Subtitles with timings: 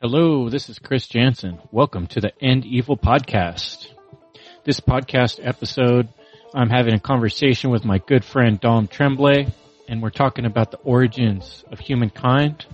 [0.00, 1.58] Hello, this is Chris Jansen.
[1.72, 3.88] Welcome to the End Evil podcast.
[4.62, 6.08] This podcast episode,
[6.54, 9.52] I'm having a conversation with my good friend Dom Tremblay,
[9.88, 12.64] and we're talking about the origins of humankind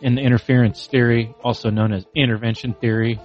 [0.00, 3.20] and the interference theory, also known as intervention theory.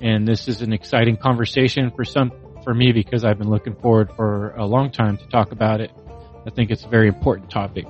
[0.00, 2.32] And this is an exciting conversation for some,
[2.64, 5.90] for me because I've been looking forward for a long time to talk about it.
[6.46, 7.84] I think it's a very important topic.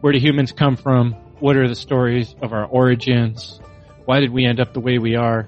[0.00, 1.12] Where do humans come from?
[1.40, 3.60] What are the stories of our origins?
[4.08, 5.46] Why did we end up the way we are?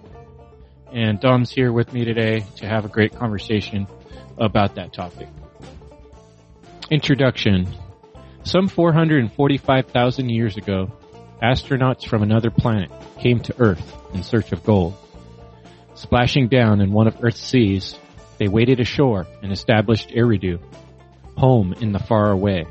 [0.92, 3.86] And Dom's here with me today to have a great conversation
[4.36, 5.28] about that topic.
[6.90, 7.74] Introduction.
[8.42, 10.92] Some 445,000 years ago,
[11.42, 14.94] astronauts from another planet came to Earth in search of gold.
[15.94, 17.98] Splashing down in one of Earth's seas,
[18.36, 20.60] they waded ashore and established Eridu,
[21.38, 22.66] home in the far away.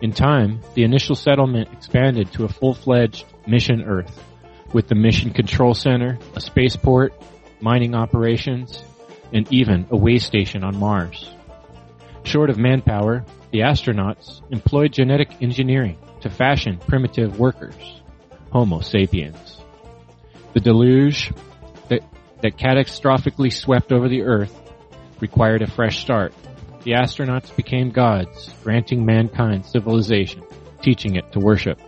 [0.00, 4.22] In time, the initial settlement expanded to a full-fledged mission Earth,
[4.74, 7.14] with the mission control center, a spaceport,
[7.60, 8.84] mining operations,
[9.32, 11.30] and even a way station on Mars.
[12.24, 18.02] Short of manpower, the astronauts employed genetic engineering to fashion primitive workers,
[18.50, 19.60] Homo sapiens.
[20.54, 21.32] The deluge
[21.88, 22.02] that,
[22.42, 24.60] that catastrophically swept over the Earth
[25.20, 26.34] required a fresh start.
[26.82, 30.42] The astronauts became gods, granting mankind civilization,
[30.82, 31.80] teaching it to worship.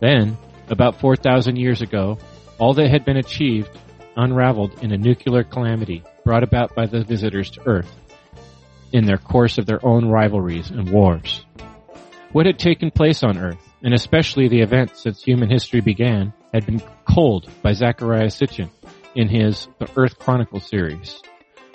[0.00, 0.36] Then,
[0.68, 2.18] about 4,000 years ago,
[2.58, 3.70] all that had been achieved
[4.16, 7.92] unraveled in a nuclear calamity brought about by the visitors to Earth
[8.92, 11.44] in their course of their own rivalries and wars.
[12.32, 16.64] What had taken place on Earth, and especially the events since human history began, had
[16.66, 18.70] been culled by Zecharia Sitchin
[19.14, 21.20] in his The Earth Chronicle series.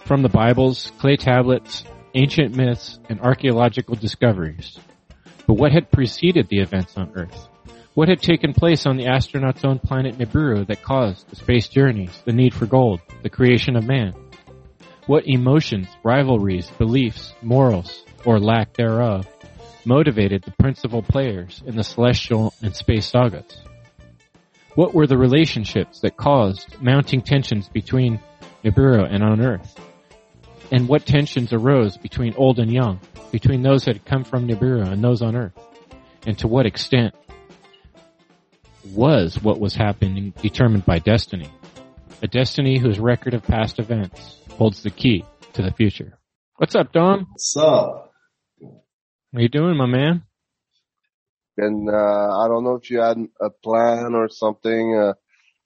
[0.06, 1.84] From the Bibles, clay tablets,
[2.16, 4.80] ancient myths, and archaeological discoveries.
[5.46, 7.50] But what had preceded the events on Earth?
[8.00, 12.22] What had taken place on the astronauts' own planet Nibiru that caused the space journeys,
[12.24, 14.14] the need for gold, the creation of man?
[15.06, 19.28] What emotions, rivalries, beliefs, morals, or lack thereof,
[19.84, 23.62] motivated the principal players in the celestial and space sagas?
[24.76, 28.22] What were the relationships that caused mounting tensions between
[28.64, 29.78] Nibiru and on Earth?
[30.72, 33.02] And what tensions arose between old and young,
[33.34, 35.60] between those that had come from Nibiru and those on Earth?
[36.26, 37.14] And to what extent
[38.94, 41.50] was what was happening determined by destiny?
[42.22, 45.24] A destiny whose record of past events holds the key
[45.54, 46.18] to the future.
[46.58, 47.28] What's up, Dom?
[47.30, 48.12] What's up?
[49.34, 50.24] How you doing, my man?
[51.58, 51.94] And uh,
[52.40, 54.96] I don't know if you had a plan or something.
[54.96, 55.14] Uh,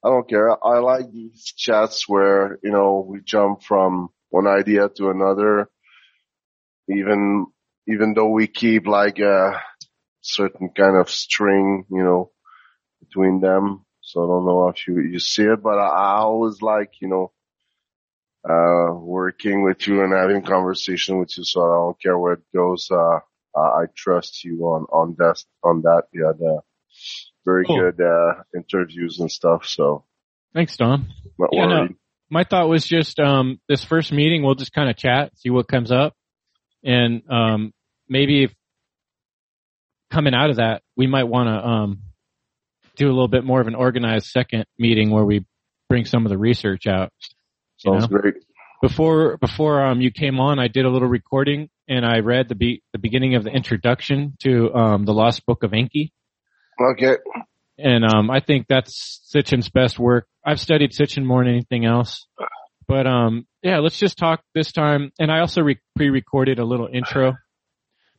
[0.05, 0.51] I don't care.
[0.63, 5.69] I like these chats where you know we jump from one idea to another,
[6.89, 7.47] even
[7.87, 9.61] even though we keep like a
[10.21, 12.31] certain kind of string, you know,
[13.13, 13.85] between them.
[14.01, 17.07] So I don't know if you you see it, but I, I always like you
[17.07, 17.31] know
[18.47, 21.43] uh working with you and having conversation with you.
[21.43, 22.89] So I don't care where it goes.
[22.91, 23.19] Uh,
[23.55, 26.03] I trust you on on that on that.
[26.11, 26.61] You had uh,
[27.45, 27.91] very Cool.
[27.91, 29.65] good uh interviews and stuff.
[29.65, 30.05] So
[30.53, 31.07] Thanks, Dom.
[31.39, 31.87] not Yeah, no.
[32.29, 35.67] My thought was just um, this first meeting, we'll just kind of chat, see what
[35.67, 36.15] comes up,
[36.83, 37.73] and um,
[38.07, 38.53] maybe if
[40.11, 42.01] coming out of that, we might want to um,
[42.95, 45.45] do a little bit more of an organized second meeting where we
[45.89, 47.11] bring some of the research out.
[47.77, 48.19] Sounds know?
[48.19, 48.35] great.
[48.81, 52.55] before before um you came on, I did a little recording and I read the
[52.55, 56.11] be- the beginning of the introduction to um the Lost Book of Enki,
[56.79, 57.17] Okay.
[57.77, 60.27] and um I think that's Sitchin's best work.
[60.45, 62.27] I've studied Sitchin more than anything else,
[62.87, 65.11] but um yeah, let's just talk this time.
[65.19, 67.33] And I also re- pre-recorded a little intro,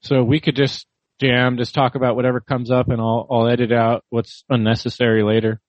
[0.01, 0.87] so we could just
[1.21, 5.61] jam, just talk about whatever comes up, and I'll I'll edit out what's unnecessary later.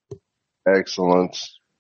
[0.68, 1.38] Excellent.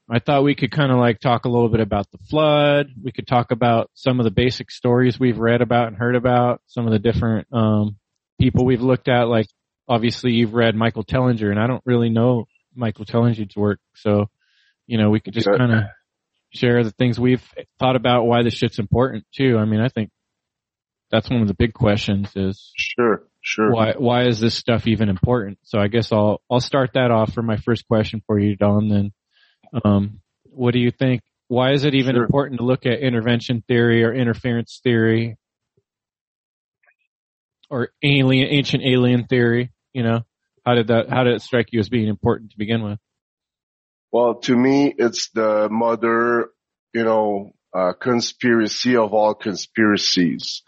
[0.10, 2.88] I thought we could kind of like talk a little bit about the flood.
[3.04, 6.62] We could talk about some of the basic stories we've read about and heard about,
[6.68, 7.98] some of the different um,
[8.40, 9.28] people we've looked at.
[9.28, 9.48] Like
[9.88, 14.30] obviously you've read Michael Tellinger, and I don't really know Michael Tellinger's work, so
[14.86, 15.84] you know we could just kind of
[16.54, 17.44] share the things we've
[17.80, 19.58] thought about, why this shit's important too.
[19.58, 20.12] I mean, I think
[21.12, 23.24] that's one of the big questions is Sure.
[23.48, 23.72] Sure.
[23.72, 25.60] why why is this stuff even important?
[25.62, 28.90] So I guess I'll I'll start that off for my first question for you, Dom.
[28.90, 29.14] Then,
[29.84, 31.22] um, what do you think?
[31.48, 32.24] Why is it even Sure.
[32.24, 35.38] important to look at intervention theory or interference theory
[37.70, 39.72] or alien ancient alien theory?
[39.94, 40.22] You know,
[40.66, 42.98] how did that how did it strike you as being important to begin with?
[44.12, 46.50] Well, to me, it's the mother,
[46.96, 50.64] you know, uh, conspiracy of all conspiracies.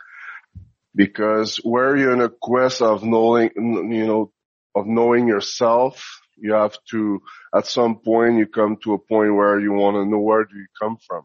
[0.97, 4.31] Because where you're in a quest of knowing, you know,
[4.73, 6.03] of knowing yourself,
[6.39, 7.21] You have to,
[7.53, 10.55] at some point, you come to a point where you want to know where do
[10.55, 11.23] you come from.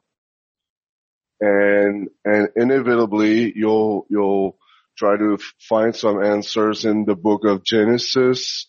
[1.41, 4.57] And, and inevitably you'll, you'll
[4.97, 5.39] try to
[5.69, 8.67] find some answers in the book of Genesis.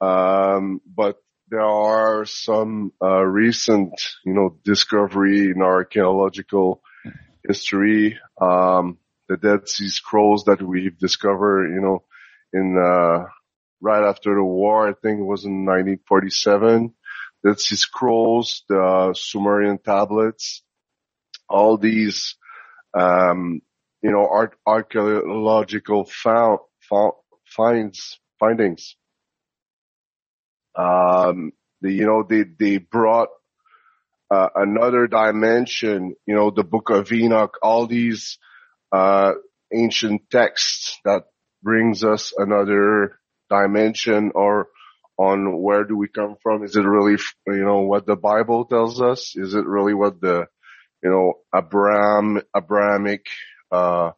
[0.00, 1.16] Um, but
[1.48, 3.92] there are some, uh, recent,
[4.24, 6.82] you know, discovery in archaeological
[7.46, 8.98] history, um,
[9.28, 12.04] the Dead Sea Scrolls that we've discovered, you know,
[12.52, 13.26] in, uh,
[13.80, 14.88] right after the war.
[14.88, 16.94] I think it was in 1947.
[17.44, 20.62] Dead Sea Scrolls, the Sumerian tablets,
[21.48, 22.36] all these,
[22.94, 23.60] um,
[24.02, 27.12] you know, art, archaeological found, found,
[27.44, 28.96] finds, findings.
[30.74, 33.28] Um, the, you know, they, they brought,
[34.30, 38.38] uh, another dimension, you know, the book of Enoch, all these,
[38.94, 39.32] uh,
[39.72, 41.24] ancient texts that
[41.62, 43.18] brings us another
[43.50, 44.68] dimension or
[45.18, 46.64] on where do we come from?
[46.64, 49.34] Is it really, you know, what the Bible tells us?
[49.36, 50.46] Is it really what the,
[51.02, 53.26] you know, Abraham, Abrahamic,
[53.70, 54.12] uh,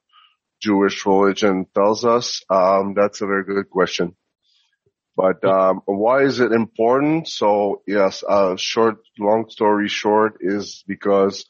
[0.60, 2.42] Jewish religion tells us?
[2.50, 4.16] Um, that's a very good question.
[5.16, 7.28] But, um, why is it important?
[7.28, 11.46] So yes, uh, short, long story short is because,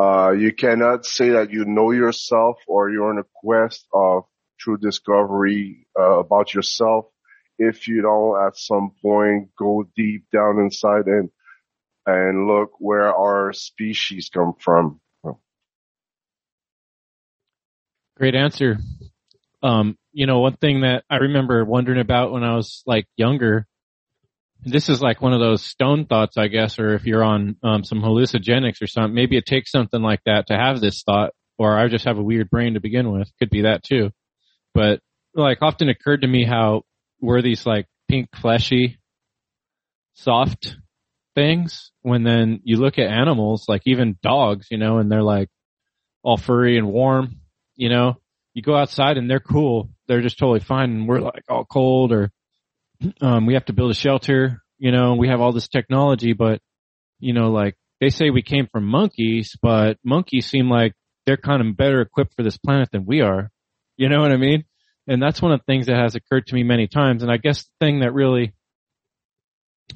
[0.00, 4.24] uh, you cannot say that you know yourself or you're on a quest of
[4.58, 7.06] true discovery uh, about yourself
[7.58, 11.28] if you don't at some point go deep down inside and
[12.06, 15.00] and look where our species come from.
[18.16, 18.78] Great answer.
[19.62, 23.66] Um, you know, one thing that I remember wondering about when I was like younger,
[24.64, 27.84] this is like one of those stone thoughts, I guess, or if you're on um,
[27.84, 31.78] some hallucinogenics or something, maybe it takes something like that to have this thought, or
[31.78, 33.30] I just have a weird brain to begin with.
[33.38, 34.10] Could be that too.
[34.74, 35.00] But
[35.34, 36.82] like often occurred to me how
[37.20, 38.98] were these like pink fleshy
[40.14, 40.76] soft
[41.34, 45.48] things when then you look at animals like even dogs you know and they're like
[46.24, 47.40] all furry and warm
[47.80, 48.20] you know?
[48.52, 49.88] You go outside and they're cool.
[50.06, 52.30] They're just totally fine and we're like all cold or
[53.20, 56.60] um we have to build a shelter you know we have all this technology but
[57.18, 60.94] you know like they say we came from monkeys but monkeys seem like
[61.26, 63.50] they're kind of better equipped for this planet than we are
[64.00, 64.64] you know what I mean?
[65.06, 67.22] And that's one of the things that has occurred to me many times.
[67.22, 68.54] And I guess the thing that really,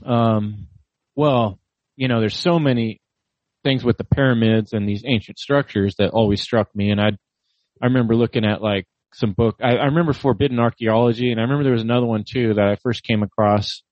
[0.04, 0.68] um,
[1.16, 1.58] well,
[1.96, 3.00] you know, there's so many
[3.62, 6.90] things with the pyramids and these ancient structures that always struck me.
[6.90, 7.12] And I,
[7.80, 9.56] I remember looking at like some book.
[9.62, 12.76] I, I remember Forbidden Archaeology, and I remember there was another one too that I
[12.76, 13.82] first came across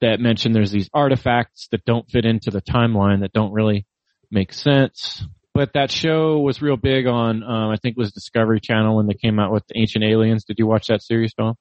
[0.00, 3.86] that mentioned there's these artifacts that don't fit into the timeline that don't really
[4.30, 5.26] make sense
[5.58, 9.08] but that show was real big on, um, I think it was Discovery Channel when
[9.08, 10.44] they came out with the Ancient Aliens.
[10.44, 11.56] Did you watch that series, Dom?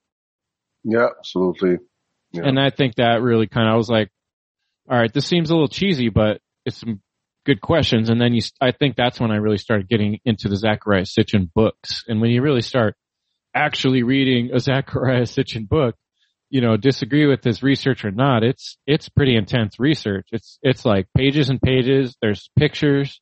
[0.83, 1.77] Yeah, absolutely.
[2.31, 2.43] Yeah.
[2.45, 4.11] And I think that really kind of, I was like,
[4.87, 7.01] all right, this seems a little cheesy, but it's some
[7.47, 8.09] good questions.
[8.09, 11.49] And then you, I think that's when I really started getting into the Zecharia Sitchin
[11.55, 12.03] books.
[12.07, 12.95] And when you really start
[13.55, 15.95] actually reading a Zecharia Sitchin book,
[16.49, 20.27] you know, disagree with his research or not, it's, it's pretty intense research.
[20.31, 22.15] It's, it's like pages and pages.
[22.21, 23.19] There's pictures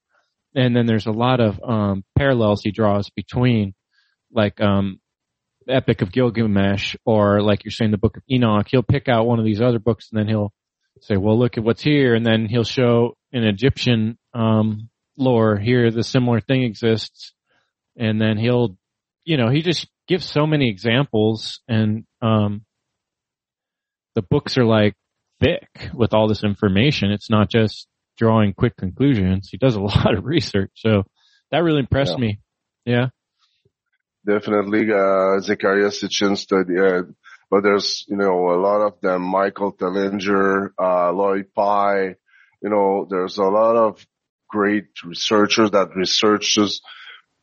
[0.55, 3.75] and then there's a lot of um, parallels he draws between
[4.31, 4.99] like um,
[5.67, 8.67] Epic of Gilgamesh or like you're saying the Book of Enoch.
[8.69, 10.53] He'll pick out one of these other books and then he'll
[11.01, 15.91] say, "Well, look at what's here," and then he'll show an Egyptian um, lore here
[15.91, 17.33] the similar thing exists,
[17.97, 18.77] and then he'll,
[19.23, 22.63] you know, he just gives so many examples and um,
[24.13, 24.93] the books are like
[25.39, 27.11] thick with all this information.
[27.11, 27.87] It's not just
[28.17, 29.49] drawing quick conclusions.
[29.51, 30.71] He does a lot of research.
[30.75, 31.03] So
[31.51, 32.25] that really impressed yeah.
[32.25, 32.39] me.
[32.85, 33.07] Yeah.
[34.25, 37.03] Definitely, uh, Zecharia Sitchin study, uh,
[37.51, 42.15] but there's, you know, a lot of them, Michael Tellinger, uh, Lloyd Pye,
[42.65, 44.03] you know, there's a lot of
[44.49, 46.81] great researchers that researches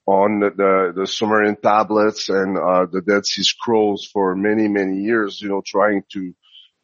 [0.04, 5.40] on the, the, Sumerian tablets and, uh, the Dead Sea Scrolls for many, many years,
[5.40, 6.34] you know, trying to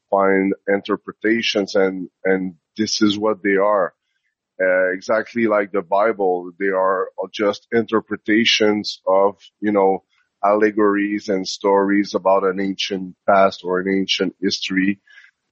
[0.08, 3.92] find interpretations and, and this is what they are.
[4.62, 10.04] Uh, exactly like the Bible, they are just interpretations of, you know,
[10.44, 15.00] allegories and stories about an ancient past or an ancient history.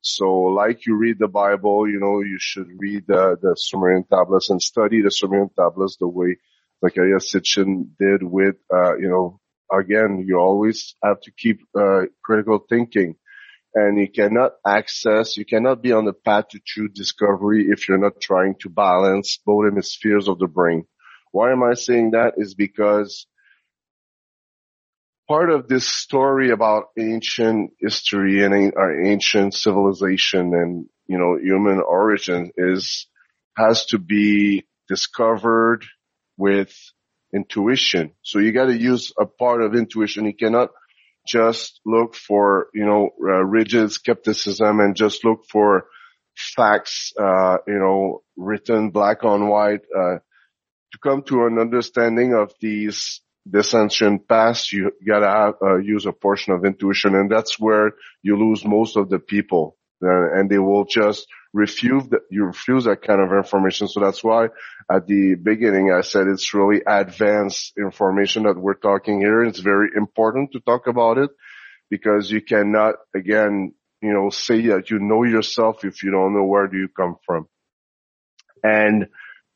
[0.08, 4.50] So like you read the Bible, you know, you should read the, the Sumerian tablets
[4.50, 6.36] and study the Sumerian tablets the way
[6.80, 9.40] Zecharia Sitchin did with, uh, you know,
[9.72, 13.16] again, you always have to keep, uh, critical thinking
[13.74, 17.98] and you cannot access, you cannot be on the path to true discovery if you're
[17.98, 20.84] not trying to balance both hemispheres of the brain.
[21.32, 22.34] Why am I saying that?
[22.36, 23.26] Is because
[25.28, 31.80] part of this story about ancient history and our ancient civilization and, you know, human
[31.80, 33.06] origin is,
[33.56, 35.84] has to be discovered
[36.36, 36.74] with
[37.34, 38.12] intuition.
[38.22, 40.26] So you got to use a part of intuition.
[40.26, 40.70] You cannot
[41.26, 45.86] just look for, you know, uh, rigid skepticism and just look for
[46.36, 50.18] facts, uh, you know, written black on white, uh,
[50.92, 56.04] to come to an understanding of these this ancient past, you gotta have, uh, use
[56.06, 60.50] a portion of intuition, and that's where you lose most of the people, uh, and
[60.50, 63.88] they will just refuse that you refuse that kind of information.
[63.88, 64.48] So that's why
[64.90, 69.42] at the beginning I said it's really advanced information that we're talking here.
[69.42, 71.30] It's very important to talk about it
[71.88, 73.72] because you cannot again,
[74.02, 77.16] you know, say that you know yourself if you don't know where do you come
[77.24, 77.48] from.
[78.62, 79.06] And,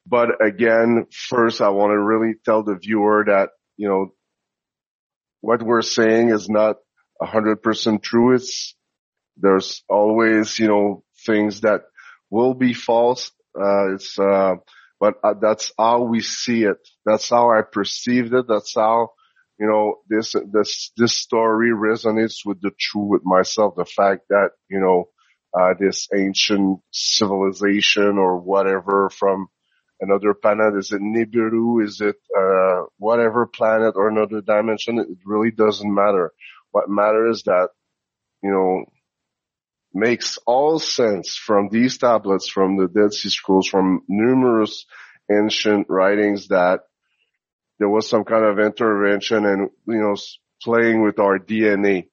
[0.07, 4.13] but again, first I want to really tell the viewer that, you know,
[5.41, 6.77] what we're saying is not
[7.23, 8.35] a hundred percent true.
[8.35, 8.77] It's,
[9.39, 11.81] there's always, you know, things that
[12.29, 13.33] will be false.
[13.59, 14.57] Uh, it's, uh,
[15.01, 16.77] but uh, that's how we see it.
[17.07, 18.45] That's how I perceived it.
[18.47, 19.13] That's how,
[19.59, 23.77] you know, this, this, this story resonates with the truth with myself.
[23.77, 25.09] The fact that, you know,
[25.59, 29.49] uh, this ancient civilization or whatever from
[30.01, 31.85] another planet, is it Nibiru?
[31.85, 34.99] Is it, uh, whatever planet or another dimension?
[34.99, 36.33] It really doesn't matter.
[36.71, 37.69] What matters is that,
[38.43, 38.85] you know,
[39.93, 44.87] makes all sense from these tablets, from the Dead Sea Scrolls, from numerous
[45.31, 46.81] ancient writings that
[47.79, 50.17] there was some kind of intervention and, you know,
[50.63, 52.09] playing with our DNA,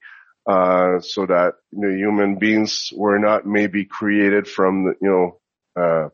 [0.49, 5.39] uh, so that, you know, human beings were not maybe created from the, you know,
[5.81, 6.09] uh,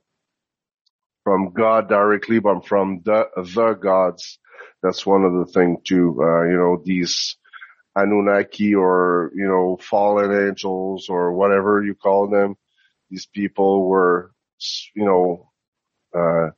[1.23, 4.39] from God directly, but from the, the gods.
[4.81, 7.37] That's one of the things too, uh, you know, these,
[7.95, 12.55] Anunnaki or, you know, fallen angels or whatever you call them.
[13.09, 14.31] These people were,
[14.95, 15.51] you know,
[16.17, 16.51] uh,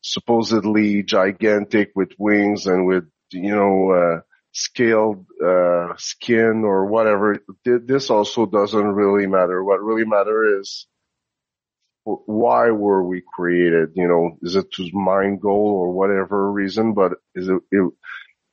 [0.00, 4.20] supposedly gigantic with wings and with, you know, uh,
[4.52, 7.38] scaled, uh, skin or whatever.
[7.64, 9.62] This also doesn't really matter.
[9.62, 10.86] What really matter is
[12.06, 13.90] why were we created?
[13.94, 17.92] You know, is it to mind goal or whatever reason, but is it, it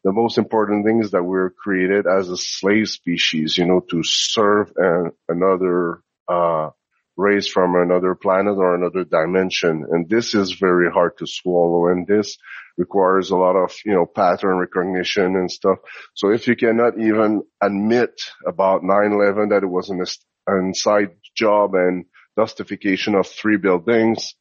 [0.04, 4.02] the most important thing is that we're created as a slave species, you know, to
[4.04, 6.72] serve an, another, uh,
[7.16, 9.86] race from another planet or another dimension.
[9.90, 11.88] And this is very hard to swallow.
[11.88, 12.38] And this
[12.76, 15.78] requires a lot of, you know, pattern recognition and stuff.
[16.16, 20.04] So if you cannot even admit about 9-11 that it was an
[20.48, 22.06] inside job and
[22.38, 24.36] justification of three buildings,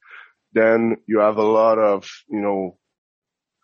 [0.53, 2.79] then you have a lot of, you know,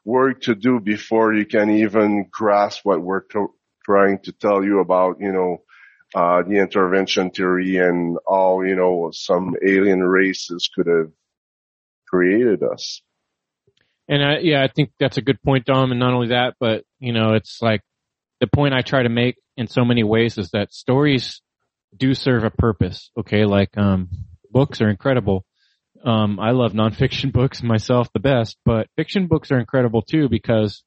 [0.04, 3.54] work to do before you can even grasp what we're to-
[3.84, 5.62] trying to tell you about, you know,
[6.14, 11.10] uh, the intervention theory and all, you know, some alien races could have
[12.06, 13.02] created us.
[14.08, 15.90] And I, yeah, I think that's a good point, Dom.
[15.90, 17.82] And not only that, but you know, it's like
[18.40, 21.42] the point I try to make in so many ways is that stories
[21.96, 23.10] do serve a purpose.
[23.18, 23.44] Okay.
[23.44, 24.08] Like, um,
[24.50, 25.44] books are incredible,
[26.04, 30.82] um, I love nonfiction books myself the best, but fiction books are incredible too because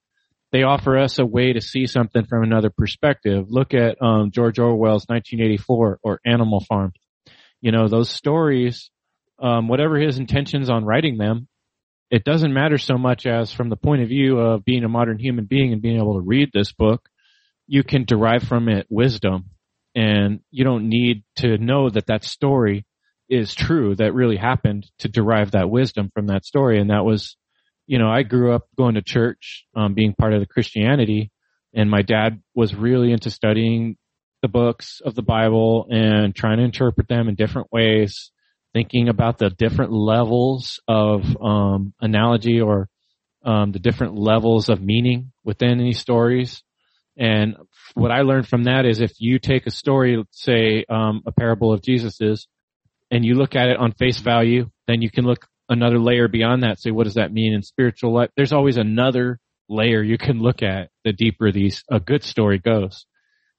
[0.51, 3.45] they offer us a way to see something from another perspective.
[3.49, 6.91] Look at um, George Orwell's 1984 or Animal Farm.
[7.61, 8.89] You know, those stories,
[9.39, 11.47] um, whatever his intentions on writing them,
[12.09, 15.17] it doesn't matter so much as from the point of view of being a modern
[15.17, 17.07] human being and being able to read this book,
[17.67, 19.45] you can derive from it wisdom.
[19.95, 22.85] And you don't need to know that that story
[23.29, 26.79] is true that really happened to derive that wisdom from that story.
[26.79, 27.37] And that was,
[27.87, 31.31] you know, I grew up going to church, um, being part of the Christianity
[31.73, 33.97] and my dad was really into studying
[34.41, 38.31] the books of the Bible and trying to interpret them in different ways,
[38.73, 42.89] thinking about the different levels of, um, analogy or,
[43.43, 46.63] um, the different levels of meaning within these stories.
[47.17, 47.55] And
[47.93, 51.73] what I learned from that is if you take a story, say, um, a parable
[51.73, 52.47] of Jesus's,
[53.09, 56.63] and you look at it on face value, then you can look another layer beyond
[56.63, 56.79] that.
[56.79, 58.29] Say, what does that mean in spiritual life?
[58.35, 63.05] There's always another layer you can look at the deeper these, a good story goes.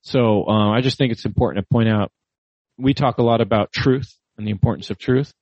[0.00, 2.10] So, uh, I just think it's important to point out,
[2.78, 5.32] we talk a lot about truth and the importance of truth.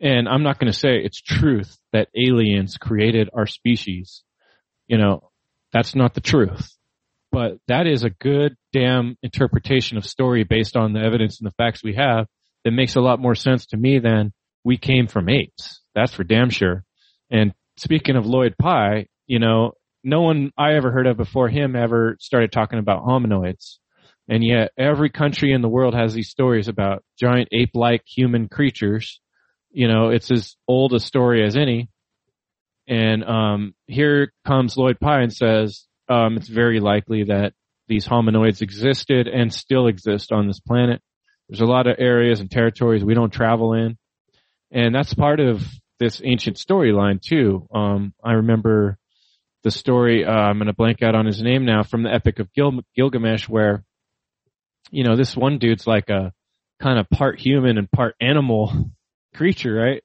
[0.00, 4.22] And I'm not going to say it's truth that aliens created our species.
[4.86, 5.30] You know,
[5.72, 6.75] that's not the truth.
[7.32, 11.54] But that is a good damn interpretation of story based on the evidence and the
[11.56, 12.26] facts we have
[12.64, 14.32] that makes a lot more sense to me than
[14.64, 15.80] we came from apes.
[15.94, 16.84] That's for damn sure.
[17.30, 21.74] And speaking of Lloyd Pye, you know, no one I ever heard of before him
[21.76, 23.76] ever started talking about hominoids.
[24.28, 29.20] And yet every country in the world has these stories about giant ape-like human creatures.
[29.70, 31.88] You know, it's as old a story as any.
[32.88, 37.52] And, um, here comes Lloyd Pye and says, um, it's very likely that
[37.88, 41.00] these hominoids existed and still exist on this planet.
[41.48, 43.96] There's a lot of areas and territories we don't travel in.
[44.72, 45.62] And that's part of
[45.98, 47.66] this ancient storyline too.
[47.72, 48.98] Um, I remember
[49.62, 52.38] the story, uh, I'm going to blank out on his name now from the Epic
[52.40, 53.84] of Gil- Gilgamesh where,
[54.90, 56.32] you know, this one dude's like a
[56.80, 58.90] kind of part human and part animal
[59.34, 60.02] creature, right?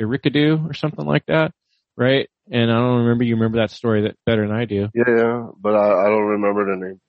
[0.00, 1.52] Erykadu or something like that,
[1.96, 2.28] right?
[2.50, 4.88] And I don't remember, you remember that story that better than I do.
[4.94, 7.00] Yeah, yeah, but I, I don't remember the name.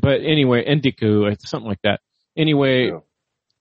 [0.00, 2.00] But anyway, Endiku, something like that.
[2.36, 2.98] Anyway, yeah.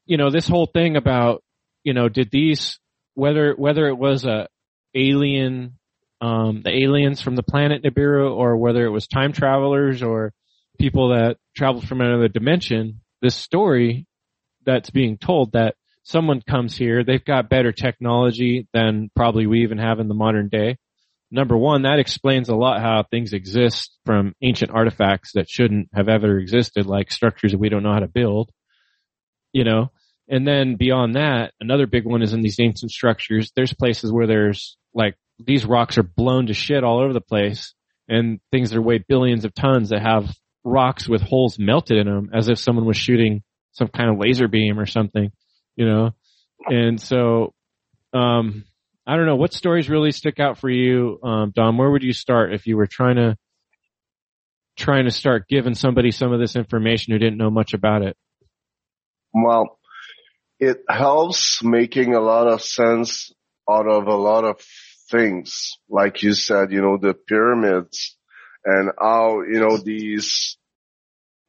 [0.05, 1.43] you know, this whole thing about,
[1.83, 2.79] you know, did these,
[3.15, 4.47] whether, whether it was a
[4.93, 5.77] alien
[6.21, 10.33] um, the aliens from the planet Nibiru or whether it was time travelers or
[10.79, 14.05] people that traveled from another dimension, this story
[14.65, 19.77] that's being told that someone comes here, they've got better technology than probably we even
[19.77, 20.77] have in the modern day.
[21.29, 26.07] Number one, that explains a lot how things exist from ancient artifacts that shouldn't have
[26.07, 28.49] ever existed, like structures that we don't know how to build.
[29.51, 29.91] You know,
[30.29, 33.51] and then beyond that, another big one is in these ancient structures.
[33.55, 37.73] There's places where there's like these rocks are blown to shit all over the place
[38.07, 42.29] and things that weigh billions of tons that have rocks with holes melted in them
[42.33, 45.31] as if someone was shooting some kind of laser beam or something,
[45.75, 46.11] you know?
[46.65, 47.53] And so,
[48.13, 48.65] um,
[49.07, 51.77] I don't know what stories really stick out for you, um, Dom.
[51.77, 53.37] Where would you start if you were trying to
[54.75, 58.17] trying to start giving somebody some of this information who didn't know much about it?
[59.33, 59.79] Well,
[60.59, 63.31] it helps making a lot of sense
[63.69, 64.61] out of a lot of
[65.09, 68.17] things, like you said, you know, the pyramids
[68.65, 70.57] and how, you know, these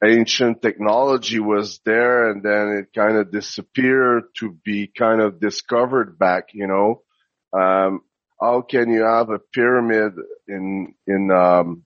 [0.04, 6.18] ancient technology was there and then it kind of disappeared to be kind of discovered
[6.18, 7.02] back, you know.
[7.52, 8.00] Um,
[8.40, 10.12] how can you have a pyramid
[10.46, 11.84] in, in, um,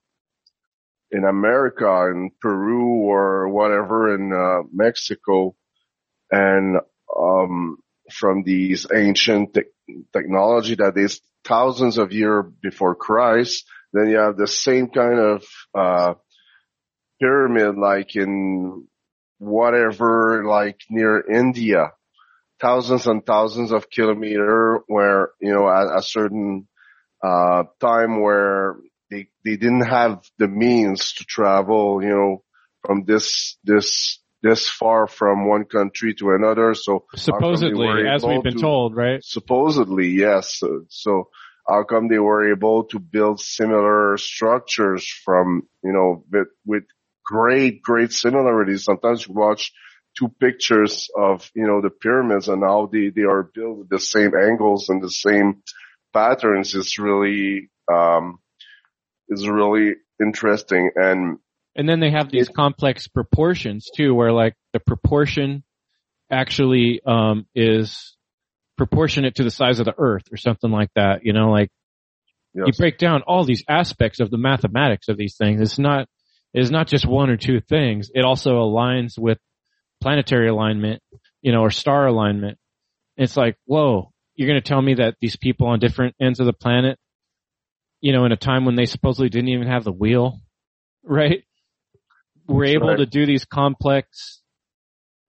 [1.11, 5.55] in America, in Peru or whatever in, uh, Mexico
[6.31, 6.77] and,
[7.15, 7.77] um,
[8.11, 13.65] from these ancient te- technology that is thousands of years before Christ.
[13.93, 16.13] Then you have the same kind of, uh,
[17.19, 18.87] pyramid like in
[19.37, 21.91] whatever, like near India,
[22.63, 26.67] thousands and thousands of kilometer where, you know, at a certain,
[27.21, 28.77] uh, time where
[29.11, 32.43] they, they didn't have the means to travel, you know,
[32.85, 36.73] from this, this this far from one country to another.
[36.73, 39.23] So supposedly, as we've been to, told, right?
[39.23, 40.57] Supposedly, yes.
[40.59, 41.29] So, so
[41.65, 46.83] how come they were able to build similar structures from, you know, with, with
[47.25, 48.83] great, great similarities.
[48.83, 49.71] Sometimes you watch
[50.17, 53.99] two pictures of, you know, the pyramids and how they, they are built with the
[53.99, 55.63] same angles and the same
[56.13, 58.39] patterns is really, um,
[59.29, 60.91] is really interesting.
[60.95, 61.39] And
[61.75, 65.63] and then they have these it, complex proportions too, where like the proportion
[66.31, 68.15] actually um, is
[68.77, 71.21] proportionate to the size of the Earth or something like that.
[71.23, 71.69] You know, like
[72.53, 72.67] yes.
[72.67, 75.61] you break down all these aspects of the mathematics of these things.
[75.61, 76.07] It's not
[76.53, 78.11] it's not just one or two things.
[78.13, 79.39] It also aligns with
[80.03, 81.01] planetary alignment,
[81.41, 82.57] you know, or star alignment.
[83.15, 86.45] It's like, whoa, you're going to tell me that these people on different ends of
[86.45, 86.99] the planet,
[88.01, 90.41] you know, in a time when they supposedly didn't even have the wheel,
[91.03, 91.43] right?
[92.47, 92.97] were able right.
[92.97, 94.41] to do these complex,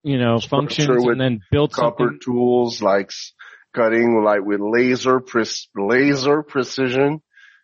[0.03, 2.19] you know, functions and then build copper something.
[2.21, 3.11] tools like
[3.73, 7.21] cutting like with laser pre- laser precision,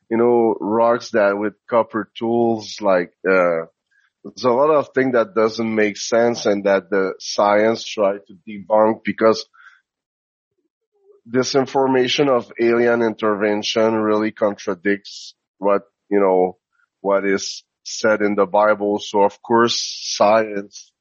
[0.09, 3.65] you know, rocks that with copper tools like, uh,
[4.23, 8.37] there's a lot of things that doesn't make sense and that the science try to
[8.47, 9.47] debunk because
[11.25, 16.57] this information of alien intervention really contradicts what, you know,
[17.01, 18.99] what is said in the Bible.
[18.99, 19.81] So of course,
[20.15, 20.91] science,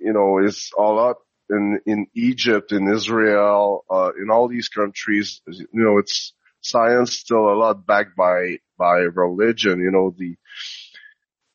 [0.00, 5.40] you know, is all up in, in Egypt, in Israel, uh, in all these countries,
[5.46, 10.36] you know, it's science still a lot backed by, by religion, you know, the,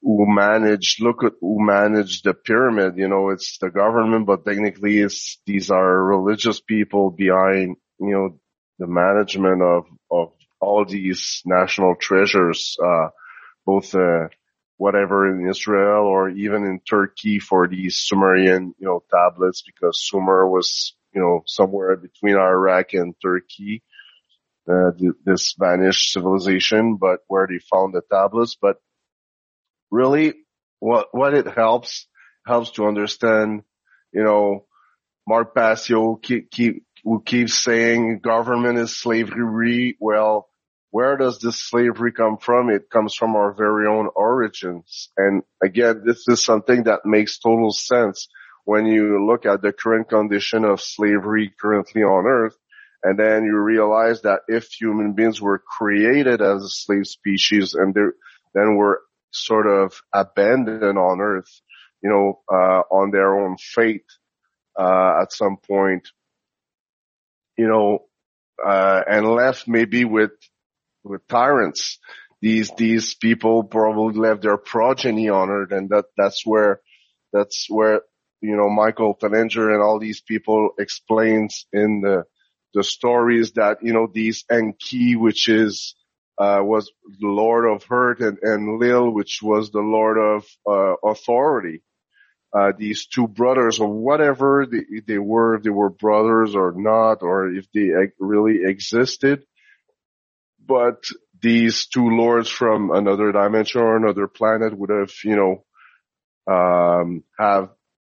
[0.02, 5.00] who manage, look at who manage the pyramid, you know, it's the government, but technically
[5.00, 8.40] it's, these are religious people behind, you know,
[8.80, 13.10] the management of, of all these national treasures, uh,
[13.66, 14.28] both uh,
[14.78, 20.48] whatever in Israel or even in Turkey for these Sumerian, you know, tablets because Sumer
[20.50, 23.84] was, you know, somewhere between Iraq and Turkey.
[24.70, 24.92] uh,
[25.26, 28.58] this vanished civilization, but where they found the tablets.
[28.60, 28.78] But
[29.92, 30.34] really,
[30.80, 32.08] what what it helps
[32.46, 33.64] helps to understand,
[34.14, 34.66] you know,
[35.28, 39.98] Mark Passio keep, keep who keeps saying government is slavery.
[40.00, 40.48] Well,
[40.92, 42.70] where does this slavery come from?
[42.70, 45.10] It comes from our very own origins.
[45.18, 48.28] And again, this is something that makes total sense
[48.64, 52.56] when you look at the current condition of slavery currently on earth.
[53.04, 57.94] And then you realize that if human beings were created as a slave species and
[57.94, 59.02] then were
[59.36, 61.62] sort of abandoned on earth,
[62.02, 64.06] you know, uh, on their own fate,
[64.78, 66.08] uh, at some point,
[67.58, 68.00] you know,
[68.64, 70.32] uh, and left maybe with
[71.04, 72.00] with tyrants.
[72.42, 76.82] These these people probably left their progeny on earth, and that that's where
[77.32, 78.02] that's where
[78.42, 82.24] you know Michael Tellinger and all these people explains in the
[82.74, 85.96] the stories that you know these Enki, which is
[86.38, 90.96] uh, was the Lord of Hurt, and, and Lil, which was the Lord of uh,
[91.08, 91.82] Authority.
[92.54, 97.22] Uh, these two brothers, or whatever they, they were, if they were brothers or not,
[97.22, 99.44] or if they really existed,
[100.66, 101.04] but
[101.42, 105.66] these two lords from another dimension or another planet would have, you know,
[106.52, 107.70] um, have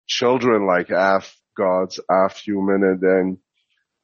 [0.07, 3.39] children like half gods, half human, and then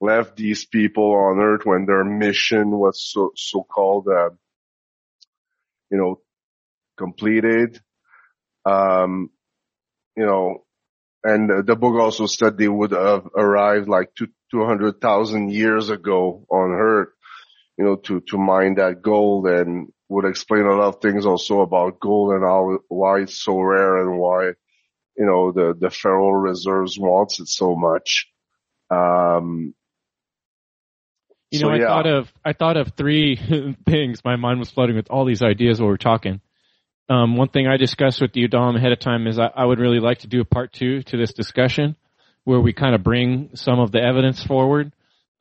[0.01, 4.31] left these people on Earth when their mission was so so called, uh,
[5.91, 6.21] you know,
[6.97, 7.81] completed.
[8.65, 9.31] Um,
[10.17, 10.65] you know,
[11.23, 16.71] and the book also said they would have arrived like two, 200,000 years ago on
[16.73, 17.09] Earth
[17.77, 21.61] you know, to, to mine that gold and would explain a lot of things also
[21.61, 24.47] about gold and how, why it's so rare and why,
[25.17, 28.29] you know, the, the Federal Reserves wants it so much.
[28.91, 29.75] Um,
[31.55, 33.37] you know, so, I thought of, I thought of three
[33.87, 34.25] things.
[34.25, 36.41] My mind was flooding with all these ideas while we are talking.
[37.09, 39.79] Um, one thing I discussed with you, Dom, ahead of time is I, I would
[39.79, 41.97] really like to do a part two to this discussion
[42.45, 44.93] where we kind of bring some of the evidence forward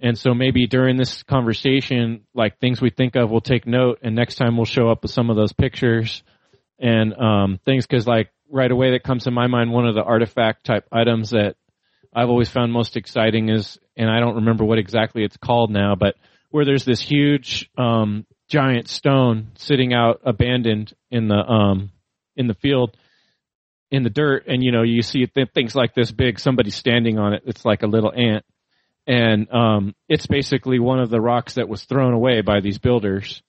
[0.04, 4.16] and so maybe during this conversation, like things we think of, we'll take note, and
[4.16, 6.24] next time we'll show up with some of those pictures
[6.78, 7.88] and um, things.
[7.88, 9.72] Because like right away, that comes to my mind.
[9.72, 11.56] One of the artifact type items that
[12.14, 15.96] I've always found most exciting is, and I don't remember what exactly it's called now,
[15.96, 16.16] but
[16.50, 21.92] where there's this huge um, giant stone sitting out abandoned in the um,
[22.36, 22.96] in the field
[23.92, 27.34] in the dirt, and you know you see things like this big, somebody standing on
[27.34, 27.44] it.
[27.46, 28.44] It's like a little ant
[29.06, 33.42] and um, it's basically one of the rocks that was thrown away by these builders.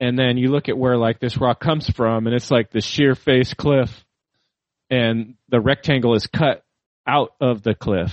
[0.00, 2.80] And then you look at where like this rock comes from, and it's like the
[2.80, 4.04] sheer face cliff,
[4.90, 6.64] and the rectangle is cut
[7.06, 8.12] out of the cliff,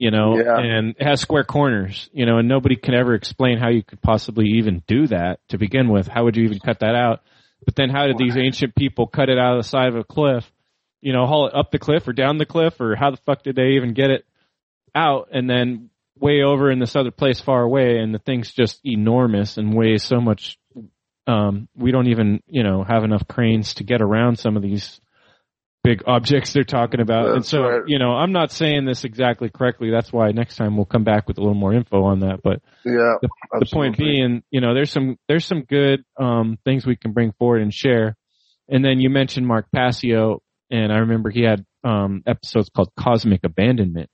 [0.00, 0.58] you know, yeah.
[0.58, 4.00] and it has square corners, you know, and nobody can ever explain how you could
[4.00, 6.08] possibly even do that to begin with.
[6.08, 7.20] How would you even cut that out?
[7.66, 10.02] But then how did these ancient people cut it out of the side of a
[10.02, 10.50] cliff?
[11.02, 13.42] You know, haul it up the cliff or down the cliff, or how the fuck
[13.42, 14.24] did they even get it
[14.94, 15.28] out?
[15.32, 19.58] And then way over in this other place far away and the thing's just enormous
[19.58, 20.58] and weighs so much
[21.26, 25.00] um we don't even you know have enough cranes to get around some of these
[25.82, 27.24] big objects they're talking about.
[27.24, 27.82] That's and so right.
[27.86, 29.90] you know i'm not saying this exactly correctly.
[29.90, 32.40] That's why next time we'll come back with a little more info on that.
[32.42, 33.28] But yeah the,
[33.60, 37.32] the point being you know there's some there's some good um things we can bring
[37.38, 38.16] forward and share.
[38.68, 40.40] And then you mentioned mark passio
[40.70, 44.10] and i remember he had um episodes called cosmic abandonment.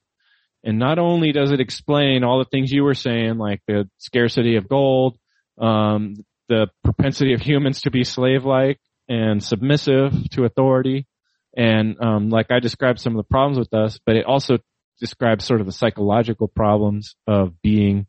[0.64, 4.56] And not only does it explain all the things you were saying, like the scarcity
[4.56, 5.16] of gold,
[5.58, 6.16] um,
[6.48, 11.06] the propensity of humans to be slave-like and submissive to authority,
[11.56, 14.58] and um, like I described some of the problems with us, but it also
[15.00, 18.06] describes sort of the psychological problems of being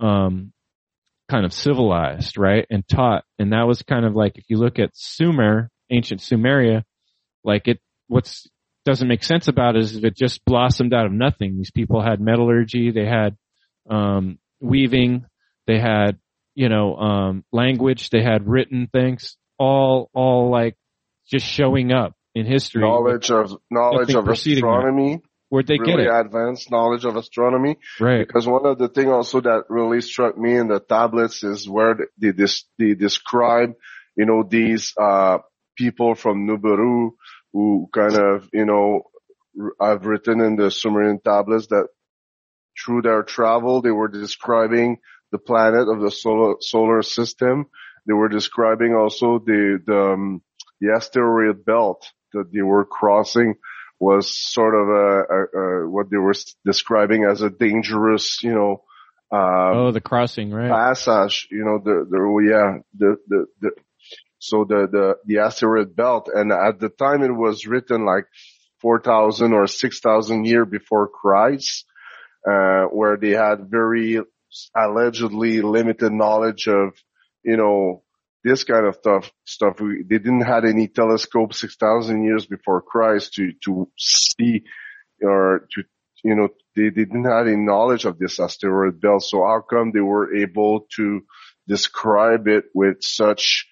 [0.00, 0.52] um,
[1.30, 3.24] kind of civilized, right, and taught.
[3.38, 6.82] And that was kind of like if you look at Sumer, ancient Sumeria,
[7.44, 8.46] like it, what's
[8.86, 11.58] doesn't make sense about it is it just blossomed out of nothing.
[11.58, 13.36] These people had metallurgy, they had
[13.90, 15.26] um, weaving,
[15.66, 16.18] they had
[16.54, 20.76] you know um, language, they had written things, all all like
[21.30, 22.82] just showing up in history.
[22.82, 25.22] Knowledge of knowledge of astronomy.
[25.50, 26.26] Where'd they really get it?
[26.26, 27.76] advanced knowledge of astronomy.
[27.98, 28.26] Right.
[28.26, 31.96] Because one of the things also that really struck me in the tablets is where
[32.16, 32.46] they, they,
[32.78, 33.74] they describe,
[34.16, 35.38] you know, these, uh,
[35.76, 37.10] people from Nibiru
[37.52, 39.02] who kind of, you know,
[39.80, 41.88] I've written in the Sumerian tablets that
[42.78, 44.98] through their travel, they were describing
[45.32, 47.66] the planet of the solar, solar system.
[48.06, 50.42] They were describing also the, the, um,
[50.80, 53.56] the asteroid belt that they were crossing
[53.98, 58.82] was sort of a, a, a, what they were describing as a dangerous, you know,
[59.32, 60.70] um, oh, the crossing, right?
[60.70, 63.70] passage, you know, the, the, yeah, the, the, the,
[64.38, 66.28] so the, the, the asteroid belt.
[66.34, 68.24] And at the time it was written like
[68.80, 71.84] 4,000 or 6,000 year before Christ,
[72.50, 74.18] uh, where they had very
[74.74, 76.94] allegedly limited knowledge of,
[77.44, 78.02] you know,
[78.42, 79.80] this kind of stuff, stuff.
[79.80, 84.64] We, they didn't have any telescope 6,000 years before Christ to, to see
[85.22, 85.82] or to,
[86.24, 89.24] you know, they, they didn't have any knowledge of this asteroid belt.
[89.24, 91.20] So how come they were able to
[91.68, 93.66] describe it with such,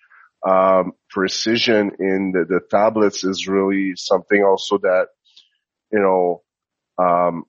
[0.46, 5.08] um, precision in the, the tablets is really something also that,
[5.90, 6.42] you know,
[7.02, 7.44] um,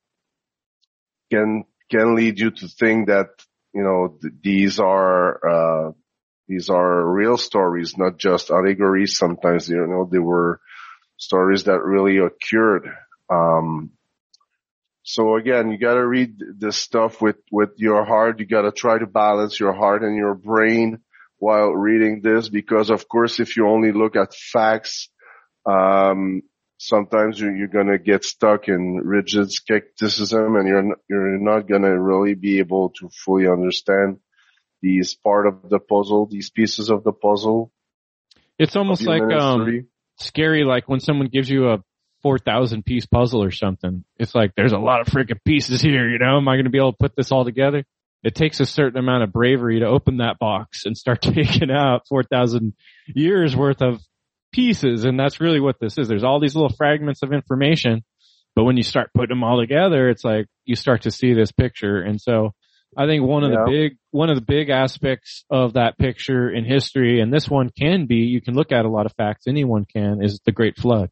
[1.31, 3.27] can, can lead you to think that,
[3.73, 5.91] you know, th- these are, uh,
[6.49, 9.15] these are real stories, not just allegories.
[9.15, 10.59] Sometimes, you know, they were
[11.15, 12.89] stories that really occurred.
[13.29, 13.91] Um,
[15.03, 18.39] so again, you gotta read this stuff with, with your heart.
[18.39, 20.99] You gotta try to balance your heart and your brain
[21.37, 25.09] while reading this because of course if you only look at facts,
[25.67, 26.41] um,
[26.77, 32.33] sometimes you're, you're gonna get stuck in rigid skepticism and you're, you're not gonna really
[32.33, 34.17] be able to fully understand
[34.81, 37.71] these part of the puzzle, these pieces of the puzzle.
[38.57, 39.87] It's almost like, um,
[40.17, 41.83] scary, like when someone gives you a
[42.21, 44.03] 4,000 piece puzzle or something.
[44.17, 46.37] It's like, there's a lot of freaking pieces here, you know?
[46.37, 47.85] Am I going to be able to put this all together?
[48.23, 52.07] It takes a certain amount of bravery to open that box and start taking out
[52.09, 52.73] 4,000
[53.07, 54.01] years worth of
[54.51, 55.05] pieces.
[55.05, 56.07] And that's really what this is.
[56.07, 58.03] There's all these little fragments of information,
[58.55, 61.51] but when you start putting them all together, it's like you start to see this
[61.51, 62.01] picture.
[62.01, 62.53] And so
[62.97, 63.65] I think one of yeah.
[63.65, 67.69] the big, one of the big aspects of that picture in history, and this one
[67.69, 70.77] can be, you can look at a lot of facts, anyone can, is the Great
[70.77, 71.09] Flood.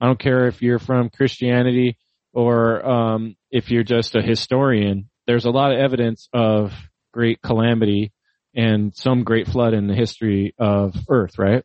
[0.00, 1.96] I don't care if you're from Christianity
[2.32, 5.08] or, um, if you're just a historian.
[5.26, 6.72] There's a lot of evidence of
[7.12, 8.12] great calamity
[8.54, 11.64] and some great flood in the history of Earth, right?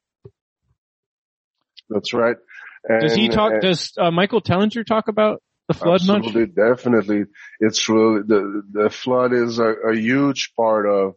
[1.90, 2.36] That's right.
[2.84, 6.56] And, does he talk, does uh, Michael Tellinger talk about the flood Absolutely, much?
[6.56, 7.26] definitely.
[7.60, 11.16] It's really, the, the flood is a, a huge part of,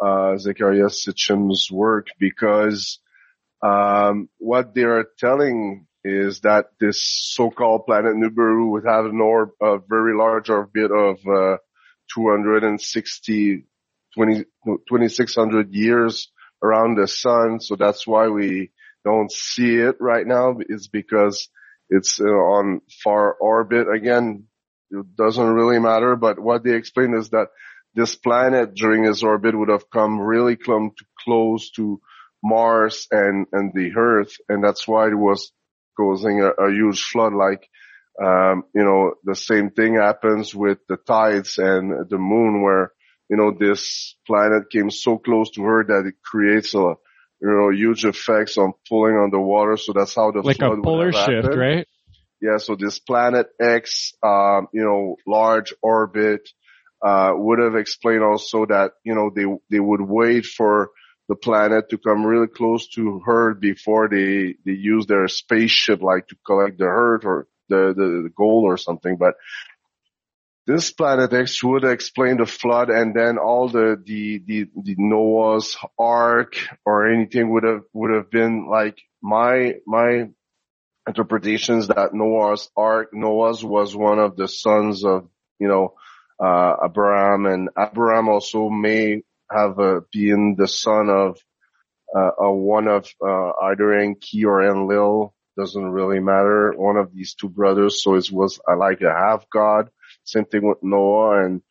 [0.00, 2.98] uh, Zecharia Sitchin's work because,
[3.62, 9.50] um, what they are telling is that this so-called planet Nibiru would have an orb,
[9.60, 11.58] a very large orbit of, uh,
[12.14, 13.66] 260,
[14.14, 14.44] 20,
[14.88, 16.30] 2600 years
[16.62, 17.60] around the sun.
[17.60, 18.70] So that's why we
[19.04, 21.48] don't see it right now is because
[21.90, 23.86] it's uh, on far orbit.
[23.94, 24.44] Again,
[24.90, 27.48] it doesn't really matter, but what they explain is that
[27.94, 32.00] this planet during its orbit would have come really close to
[32.42, 34.32] Mars and, and the Earth.
[34.48, 35.52] And that's why it was
[35.96, 37.34] causing a, a huge flood.
[37.34, 37.68] Like,
[38.22, 42.92] um, you know, the same thing happens with the tides and the moon where,
[43.28, 46.94] you know, this planet came so close to her that it creates a,
[47.40, 49.76] you know, huge effects on pulling on the water.
[49.76, 51.58] So that's how the like flood a polar shift, happened.
[51.58, 51.88] right?
[52.40, 52.58] Yeah.
[52.58, 56.48] So this planet X, um, you know, large orbit,
[57.02, 60.90] uh, would have explained also that, you know, they, they would wait for
[61.28, 66.26] the planet to come really close to Earth before they, they use their spaceship like
[66.28, 69.16] to collect the Earth or the, the, the gold or something.
[69.16, 69.34] But
[70.70, 75.76] this planet X would explain the flood and then all the, the, the, the Noah's
[75.98, 76.54] ark
[76.86, 80.28] or anything would have, would have been like my, my
[81.08, 85.28] interpretations that Noah's ark, Noah's was one of the sons of,
[85.58, 85.94] you know,
[86.38, 91.38] uh, Abraham and Abraham also may have uh, been the son of,
[92.16, 95.34] uh, uh, one of, uh, either Enki or Enlil.
[95.56, 96.72] Doesn't really matter.
[96.76, 98.04] One of these two brothers.
[98.04, 99.90] So it was uh, like a half god
[100.30, 101.62] same thing with Noah and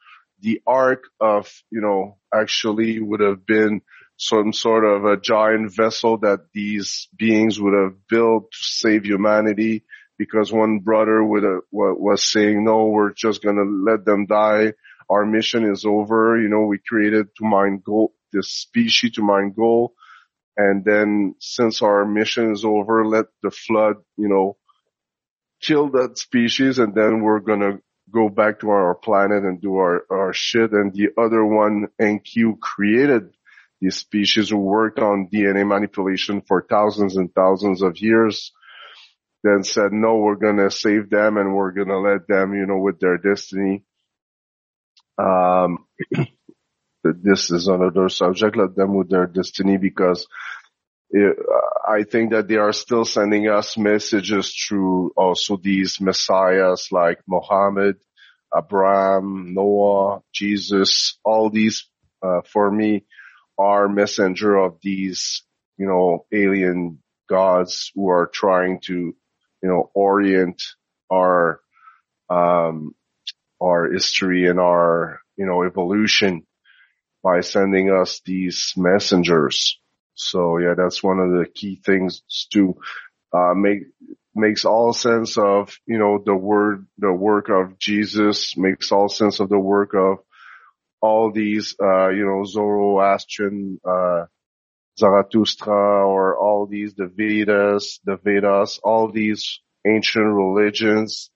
[0.42, 3.82] the ark of, you know, actually would have been
[4.18, 9.84] some sort of a giant vessel that these beings would have built to save humanity
[10.18, 14.74] because one brother would have, was saying, no, we're just going to let them die.
[15.10, 16.40] Our mission is over.
[16.40, 19.92] You know, we created to mine gold, this species to mine gold.
[20.58, 24.58] And then since our mission is over, let the flood, you know,
[25.62, 29.76] kill that species and then we're going to go back to our planet and do
[29.76, 30.72] our, our shit.
[30.72, 33.34] And the other one, Enki created
[33.82, 38.52] these species who worked on DNA manipulation for thousands and thousands of years.
[39.44, 42.66] Then said, no, we're going to save them and we're going to let them, you
[42.66, 43.86] know, with their destiny.
[45.18, 45.86] Um,
[47.04, 48.58] this is another subject.
[48.58, 50.28] Let them with their destiny because
[51.12, 57.98] I think that they are still sending us messages through also these messiahs like Muhammad,
[58.56, 61.88] Abraham, Noah, Jesus, all these,
[62.22, 63.06] uh, for me
[63.58, 65.44] are messenger of these,
[65.78, 69.16] you know, alien gods who are trying to, you
[69.70, 70.62] know, orient
[71.12, 71.60] our,
[72.30, 72.94] um,
[73.62, 76.46] our history and our, you know, evolution
[77.24, 79.80] by sending us these messengers.
[80.20, 82.76] So yeah, that's one of the key things to,
[83.34, 83.84] uh, make,
[84.36, 89.40] makes all sense of, you know, the word, the work of Jesus makes all sense
[89.40, 90.20] of the work of
[91.02, 94.26] all these, uh, you know, Zoroastrian, uh,
[95.00, 95.74] Zarathustra
[96.06, 101.32] or all these, the Vedas, the Vedas, all these ancient religions,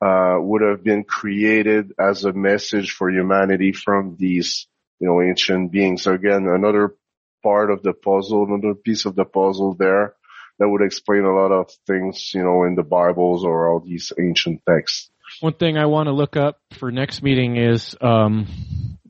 [0.00, 4.68] uh, would have been created as a message for humanity from these,
[5.00, 6.02] you know, ancient beings.
[6.02, 6.94] So again, another
[7.42, 10.14] part of the puzzle, another piece of the puzzle there
[10.58, 14.12] that would explain a lot of things, you know, in the Bibles or all these
[14.18, 15.10] ancient texts.
[15.40, 18.46] One thing I want to look up for next meeting is um,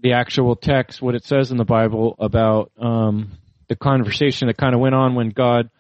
[0.00, 3.32] the actual text, what it says in the Bible about um,
[3.68, 5.70] the conversation that kind of went on when God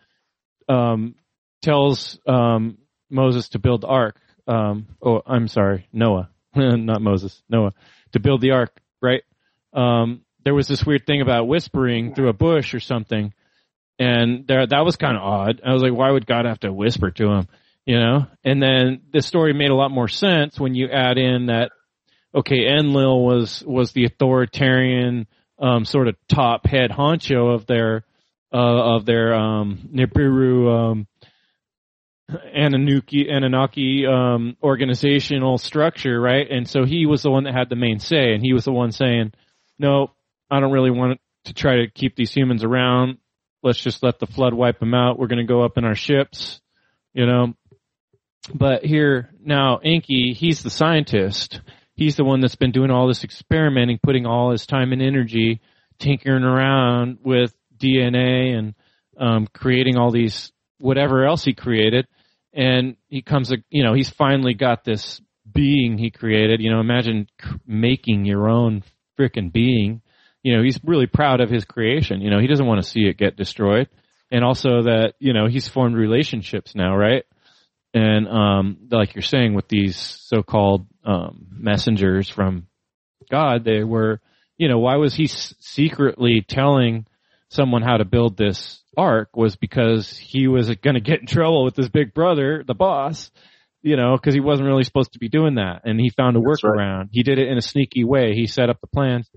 [0.68, 1.14] um,
[1.62, 2.78] tells um,
[3.10, 4.16] Moses to build the ark.
[4.46, 7.72] Um, oh, I'm sorry, Noah, not Moses, Noah,
[8.12, 9.22] to build the ark, right?
[9.72, 13.32] Um, there was this weird thing about whispering through a bush or something
[14.02, 15.60] and there, that was kind of odd.
[15.64, 17.48] I was like, why would God have to whisper to him?
[17.86, 18.26] You know?
[18.44, 21.70] And then the story made a lot more sense when you add in that,
[22.34, 25.26] okay, Enlil was, was the authoritarian,
[25.58, 28.04] um, sort of top head honcho of their,
[28.52, 31.06] uh, of their, um, Nibiru, um,
[32.54, 36.50] Anunnaki, Anunnaki, um, organizational structure, right?
[36.50, 38.72] And so he was the one that had the main say and he was the
[38.72, 39.32] one saying,
[39.78, 40.10] no,
[40.52, 43.18] I don't really want to try to keep these humans around
[43.62, 45.18] let's just let the flood wipe them out.
[45.18, 46.60] We're going to go up in our ships,
[47.14, 47.54] you know.
[48.52, 51.60] But here now, Enki, he's the scientist.
[51.94, 55.60] He's the one that's been doing all this experimenting, putting all his time and energy
[55.98, 58.74] tinkering around with DNA and
[59.18, 62.08] um, creating all these whatever else he created.
[62.52, 66.60] And he comes, you know, he's finally got this being he created.
[66.60, 67.28] You know, imagine
[67.66, 68.82] making your own
[69.18, 70.02] freaking being
[70.42, 72.20] you know, he's really proud of his creation.
[72.20, 73.88] You know, he doesn't want to see it get destroyed.
[74.30, 77.24] And also that, you know, he's formed relationships now, right?
[77.94, 82.66] And, um, like you're saying with these so-called, um, messengers from
[83.30, 84.20] God, they were,
[84.56, 87.06] you know, why was he s- secretly telling
[87.50, 91.64] someone how to build this ark was because he was going to get in trouble
[91.64, 93.30] with his big brother, the boss,
[93.82, 95.82] you know, because he wasn't really supposed to be doing that.
[95.84, 96.98] And he found a workaround.
[96.98, 97.08] Right.
[97.10, 98.34] He did it in a sneaky way.
[98.34, 99.28] He set up the plans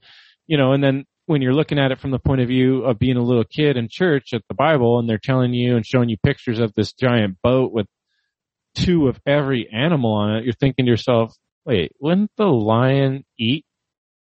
[0.47, 2.99] you know, and then when you're looking at it from the point of view of
[2.99, 6.09] being a little kid in church at the Bible and they're telling you and showing
[6.09, 7.87] you pictures of this giant boat with
[8.75, 13.65] two of every animal on it, you're thinking to yourself, wait, wouldn't the lion eat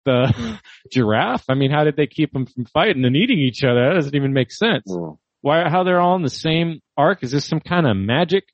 [0.06, 0.60] the
[0.92, 1.46] giraffe?
[1.50, 3.90] I mean, how did they keep them from fighting and eating each other?
[3.90, 4.86] That doesn't even make sense.
[4.88, 5.18] Mm.
[5.42, 7.20] Why, how they're all in the same ark?
[7.22, 8.46] Is this some kind of magic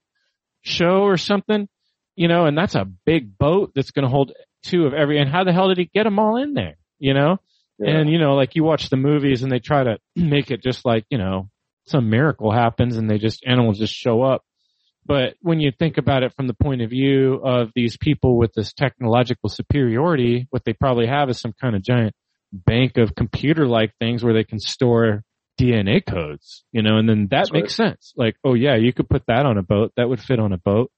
[0.62, 1.68] show or something?
[2.16, 5.30] You know, and that's a big boat that's going to hold two of every, and
[5.30, 6.78] how the hell did he get them all in there?
[6.98, 7.38] You know?
[7.80, 10.86] And, you know, like you watch the movies and they try to make it just
[10.86, 11.50] like, you know,
[11.88, 14.44] some miracle happens and they just, animals just show up.
[15.06, 18.54] But when you think about it from the point of view of these people with
[18.54, 22.14] this technological superiority, what they probably have is some kind of giant
[22.52, 25.24] bank of computer like things where they can store
[25.60, 27.90] DNA codes, you know, and then that That's makes right.
[27.90, 28.14] sense.
[28.16, 29.94] Like, oh yeah, you could put that on a boat.
[29.98, 30.92] That would fit on a boat.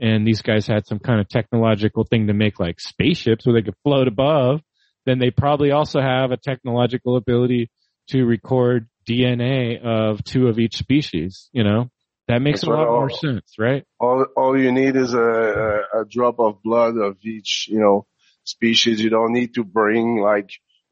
[0.00, 3.64] And these guys had some kind of technological thing to make like spaceships where they
[3.64, 4.60] could float above
[5.08, 7.70] then they probably also have a technological ability
[8.08, 11.90] to record DNA of two of each species, you know?
[12.28, 13.84] That makes That's a lot all, more sense, right?
[13.98, 18.06] All, all you need is a, a, a drop of blood of each, you know,
[18.44, 19.00] species.
[19.00, 20.50] You don't need to bring like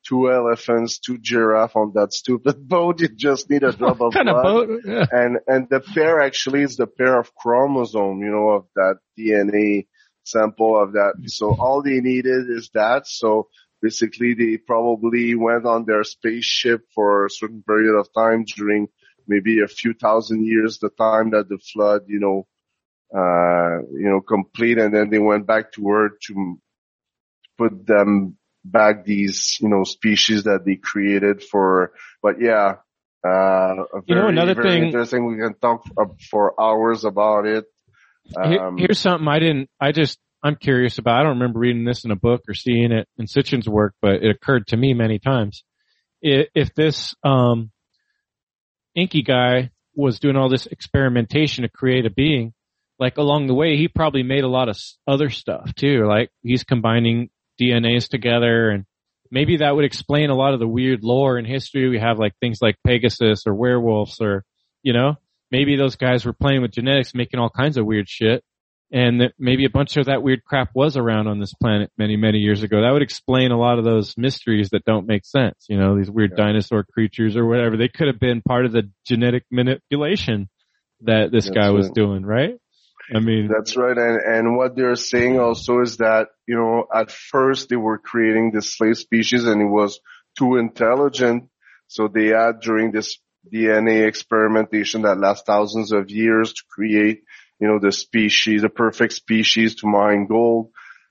[0.08, 3.02] two elephants, two giraffe on that stupid boat.
[3.02, 4.28] You just need a drop of blood.
[4.28, 4.80] Of boat?
[4.86, 5.04] Yeah.
[5.10, 9.88] And, and the pair actually is the pair of chromosome, you know, of that DNA
[10.24, 11.14] sample of that.
[11.26, 13.06] So all they needed is that.
[13.06, 13.48] So
[13.82, 18.88] basically they probably went on their spaceship for a certain period of time during
[19.26, 22.46] maybe a few thousand years, the time that the flood, you know,
[23.14, 24.78] uh, you know, complete.
[24.78, 26.58] And then they went back to Earth to
[27.58, 32.76] put them back these, you know, species that they created for, but yeah,
[33.24, 35.26] uh, very, you know, another thing interesting.
[35.26, 35.84] We can talk
[36.30, 37.64] for hours about it.
[38.36, 41.18] Um, here's something I didn't, I just I'm curious about.
[41.18, 44.22] I don't remember reading this in a book or seeing it in Sitchin's work, but
[44.22, 45.64] it occurred to me many times.
[46.22, 47.72] If this um,
[48.96, 52.52] Enki guy was doing all this experimentation to create a being,
[53.00, 56.06] like along the way, he probably made a lot of other stuff too.
[56.06, 57.30] Like he's combining
[57.60, 58.84] DNAs together and
[59.32, 62.34] maybe that would explain a lot of the weird lore and history we have, like
[62.40, 64.44] things like Pegasus or werewolves or,
[64.84, 65.16] you know,
[65.50, 68.44] maybe those guys were playing with genetics, making all kinds of weird shit.
[68.92, 72.16] And that maybe a bunch of that weird crap was around on this planet many,
[72.16, 72.82] many years ago.
[72.82, 75.66] That would explain a lot of those mysteries that don't make sense.
[75.68, 76.44] You know, these weird yeah.
[76.44, 77.76] dinosaur creatures or whatever.
[77.76, 80.48] They could have been part of the genetic manipulation
[81.00, 82.54] that this That's guy was doing, right?
[83.14, 83.96] I mean, that's right.
[83.96, 88.50] And, and what they're saying also is that, you know, at first they were creating
[88.50, 90.00] this slave species and it was
[90.36, 91.48] too intelligent.
[91.86, 93.18] So they had during this
[93.52, 97.22] DNA experimentation that lasts thousands of years to create,
[97.58, 100.70] you know, the species, the perfect species to mine gold.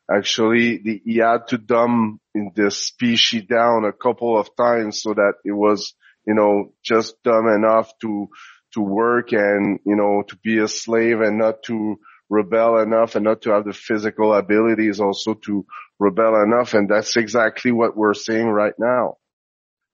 [0.10, 2.20] Actually, the, he had to dumb
[2.56, 5.96] this species down a couple of times so that it was,
[6.28, 8.28] you know, just dumb enough to
[8.74, 11.98] to work and, you know, to be a slave and not to
[12.30, 15.66] rebel enough and not to have the physical abilities also to
[15.98, 16.74] rebel enough.
[16.74, 19.16] And that's exactly what we're seeing right now.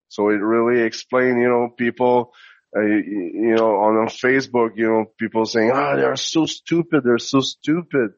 [0.09, 2.33] So it really explained, you know, people,
[2.75, 7.03] uh, you know, on, on Facebook, you know, people saying, ah, oh, they're so stupid.
[7.03, 8.11] They're so stupid.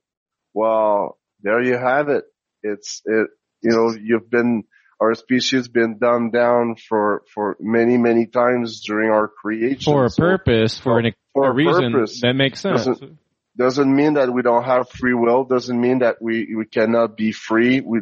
[0.54, 2.26] Well, there you have it.
[2.62, 3.30] It's, it,
[3.62, 4.64] you know, you've been,
[5.00, 10.10] our species been dumbed down for for many many times during our creation for a
[10.10, 12.22] so, purpose for, an, for a, reason purpose.
[12.22, 13.18] that makes sense doesn't,
[13.58, 17.32] doesn't mean that we don't have free will doesn't mean that we we cannot be
[17.34, 18.00] free we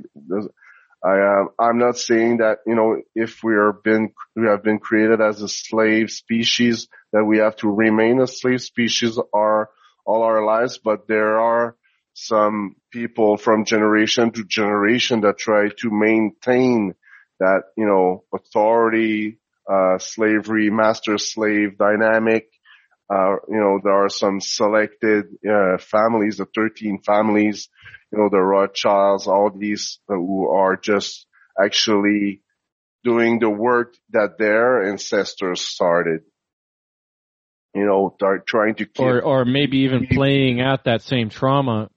[1.03, 4.63] I am uh, I'm not saying that you know if we are been we have
[4.63, 9.69] been created as a slave species that we have to remain a slave species our
[10.05, 11.75] all our lives but there are
[12.13, 16.93] some people from generation to generation that try to maintain
[17.39, 19.39] that, you know, authority,
[19.69, 22.47] uh, slavery, master slave dynamic.
[23.09, 27.69] Uh, you know, there are some selected, uh, families, the 13 families,
[28.11, 31.25] you know, the Rothschilds, all these who are just
[31.61, 32.41] actually
[33.03, 36.21] doing the work that their ancestors started
[37.73, 41.89] you know, trying to keep, or or maybe even keep, playing out that same trauma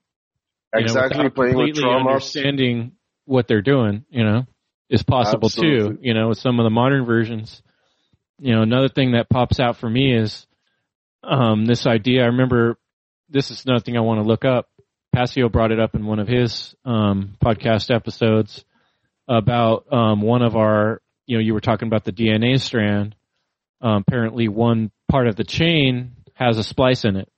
[0.73, 2.11] exactly know, playing with trauma.
[2.11, 2.93] Understanding
[3.25, 4.45] what they're doing, you know,
[4.89, 5.97] is possible Absolutely.
[5.97, 5.99] too.
[6.01, 7.61] You know, with some of the modern versions.
[8.39, 10.45] You know, another thing that pops out for me is
[11.23, 12.23] um, this idea.
[12.23, 12.77] I remember
[13.29, 14.67] this is another thing I want to look up.
[15.15, 18.65] Passio brought it up in one of his um, podcast episodes
[19.29, 21.01] about um, one of our.
[21.25, 23.15] You know, you were talking about the DNA strand.
[23.81, 27.29] Um, apparently, one part of the chain has a splice in it.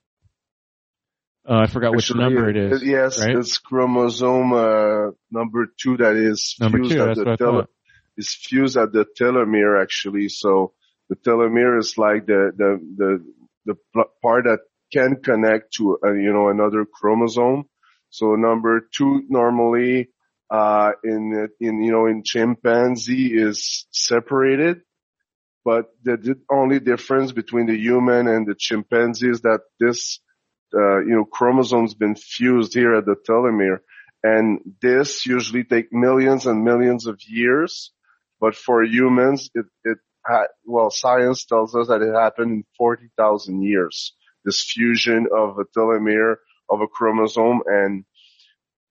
[1.48, 2.82] Uh, I forgot which number it is.
[2.82, 3.36] Yes, right?
[3.36, 7.68] it's chromosome uh, number two that is number fused two, at the tele-
[8.16, 10.28] is fused at the telomere actually.
[10.28, 10.72] So
[11.08, 13.24] the telomere is like the the
[13.64, 14.58] the the part that
[14.92, 17.64] can connect to uh, you know another chromosome.
[18.10, 20.08] So number two normally
[20.50, 24.80] uh, in in you know in chimpanzee is separated,
[25.64, 30.20] but the only difference between the human and the chimpanzee is that this
[30.74, 33.78] uh, you know, chromosomes been fused here at the telomere.
[34.22, 37.92] And this usually take millions and millions of years.
[38.40, 39.98] But for humans, it, it
[40.66, 44.14] well, science tells us that it happened in 40,000 years.
[44.48, 46.36] This fusion of a telomere
[46.70, 48.04] of a chromosome and,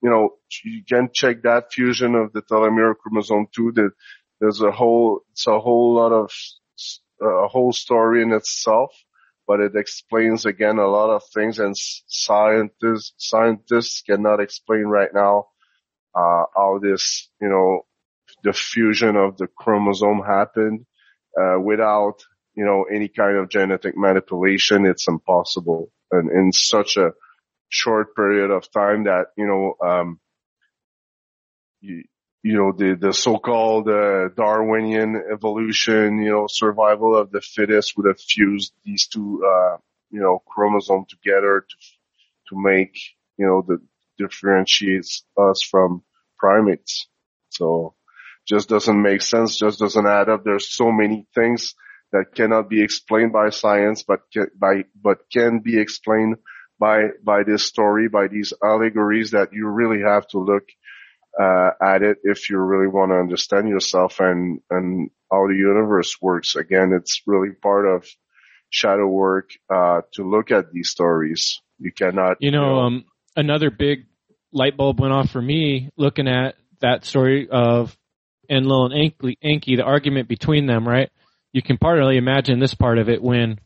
[0.02, 0.24] you know,
[0.64, 3.72] you can check that fusion of the telomere chromosome too.
[3.72, 3.92] That
[4.40, 6.30] there's a whole, it's a whole lot of,
[7.20, 8.92] a whole story in itself
[9.48, 15.46] but it explains again a lot of things and scientists, scientists cannot explain right now,
[16.14, 17.80] uh, how this, you know,
[18.44, 20.84] the fusion of the chromosome happened,
[21.40, 22.22] uh, without,
[22.58, 24.84] you know, any kind of genetic manipulation.
[24.84, 25.92] It's impossible.
[26.10, 27.12] And in such a
[27.68, 30.18] short period of time that, you know, um,
[31.80, 32.02] you,
[32.42, 38.08] you know, the, the so-called uh, Darwinian evolution, you know, survival of the fittest would
[38.08, 39.76] have fused these two, uh,
[40.10, 41.76] you know, chromosomes together to,
[42.48, 42.98] to make,
[43.36, 43.78] you know, that
[44.18, 46.02] differentiates us from
[46.36, 47.06] primates.
[47.50, 47.94] So
[48.48, 50.42] just doesn't make sense, just doesn't add up.
[50.42, 51.76] There's so many things
[52.12, 56.36] that cannot be explained by science, but can, by, but can be explained
[56.78, 60.64] by, by this story, by these allegories that you really have to look
[61.38, 66.16] uh, at it if you really want to understand yourself and and how the universe
[66.20, 66.56] works.
[66.56, 68.06] Again, it's really part of
[68.70, 71.60] shadow work uh, to look at these stories.
[71.78, 72.38] You cannot.
[72.40, 73.04] You know, you know um,
[73.36, 74.06] another big
[74.52, 77.96] light bulb went off for me looking at that story of
[78.50, 80.88] Enlil and Enki, Enki, the argument between them.
[80.88, 81.10] Right,
[81.52, 83.58] you can partly imagine this part of it when,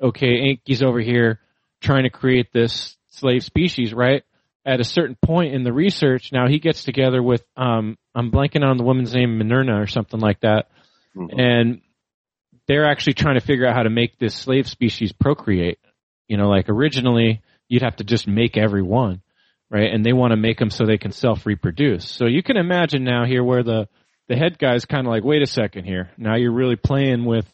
[0.00, 1.40] okay, Enki's over here
[1.80, 4.22] trying to create this slave species, right?
[4.64, 8.64] At a certain point in the research, now he gets together with, um, I'm blanking
[8.64, 10.68] on the woman's name, Minerna or something like that.
[11.16, 11.38] Mm-hmm.
[11.38, 11.80] And
[12.66, 15.78] they're actually trying to figure out how to make this slave species procreate.
[16.28, 19.20] You know, like originally you'd have to just make every one,
[19.70, 19.92] right?
[19.92, 22.08] And they want to make them so they can self reproduce.
[22.08, 23.88] So you can imagine now here where the,
[24.28, 26.10] the head guy's kind of like, wait a second here.
[26.16, 27.46] Now you're really playing with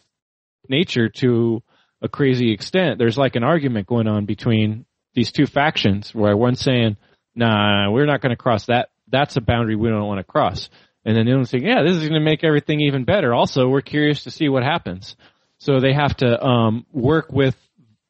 [0.68, 1.62] nature to
[2.02, 2.98] a crazy extent.
[2.98, 6.96] There's like an argument going on between these two factions where one's saying,
[7.34, 8.90] nah, we're not going to cross that.
[9.08, 10.70] That's a boundary we don't want to cross.
[11.04, 13.34] And then the other one's saying, yeah, this is going to make everything even better.
[13.34, 15.16] Also, we're curious to see what happens.
[15.58, 17.56] So they have to, um, work with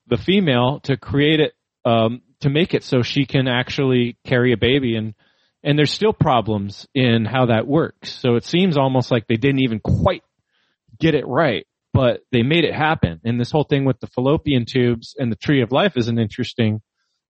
[0.09, 1.55] the female to create it,
[1.85, 5.15] um, to make it so she can actually carry a baby and,
[5.63, 8.13] and there's still problems in how that works.
[8.13, 10.23] So it seems almost like they didn't even quite
[10.99, 13.21] get it right, but they made it happen.
[13.25, 16.19] And this whole thing with the fallopian tubes and the tree of life is an
[16.19, 16.81] interesting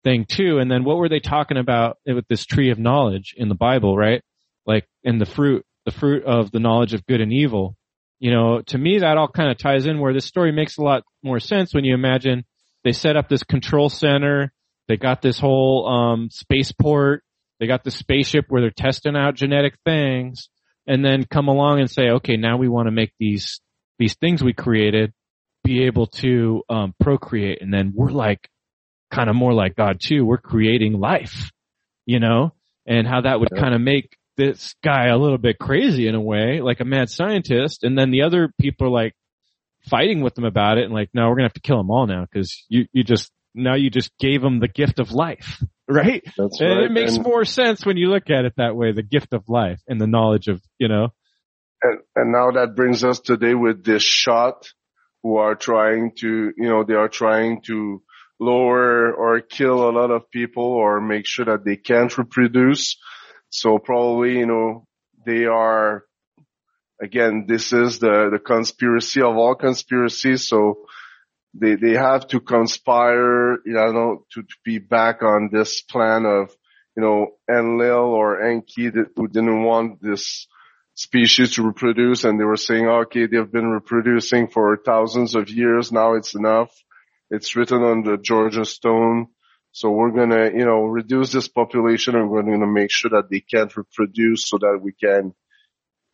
[0.03, 0.59] thing too.
[0.59, 3.95] And then what were they talking about with this tree of knowledge in the Bible,
[3.95, 4.21] right?
[4.65, 7.75] Like in the fruit, the fruit of the knowledge of good and evil.
[8.19, 10.81] You know, to me that all kind of ties in where this story makes a
[10.81, 12.45] lot more sense when you imagine
[12.83, 14.51] they set up this control center,
[14.87, 17.23] they got this whole um spaceport
[17.59, 20.49] they got the spaceship where they're testing out genetic things
[20.87, 23.59] and then come along and say, okay, now we want to make these,
[23.97, 25.13] these things we created
[25.63, 27.61] be able to, um, procreate.
[27.61, 28.49] And then we're like,
[29.11, 30.25] kind of more like God too.
[30.25, 31.51] We're creating life,
[32.05, 32.53] you know,
[32.85, 36.21] and how that would kind of make this guy a little bit crazy in a
[36.21, 37.83] way, like a mad scientist.
[37.83, 39.13] And then the other people are like
[39.89, 41.91] fighting with them about it and like, no, we're going to have to kill them
[41.91, 45.63] all now because you, you just, now you just gave them the gift of life
[45.87, 46.23] right?
[46.37, 46.83] That's and right.
[46.85, 49.47] it makes and, more sense when you look at it that way, the gift of
[49.47, 51.09] life and the knowledge of, you know.
[51.81, 54.67] And, and now that brings us today with this shot
[55.23, 58.01] who are trying to, you know, they are trying to
[58.39, 62.97] lower or kill a lot of people or make sure that they can't reproduce.
[63.49, 64.85] So probably, you know,
[65.25, 66.03] they are,
[67.01, 70.47] again, this is the, the conspiracy of all conspiracies.
[70.47, 70.85] So
[71.57, 76.55] they they have to conspire, you know, to, to be back on this plan of,
[76.95, 80.47] you know, Enlil or Enki that who didn't want this
[80.95, 85.91] species to reproduce and they were saying, okay, they've been reproducing for thousands of years.
[85.91, 86.71] Now it's enough.
[87.29, 89.27] It's written on the Georgia stone.
[89.71, 93.41] So we're to, you know, reduce this population and we're to make sure that they
[93.41, 95.33] can't reproduce so that we can,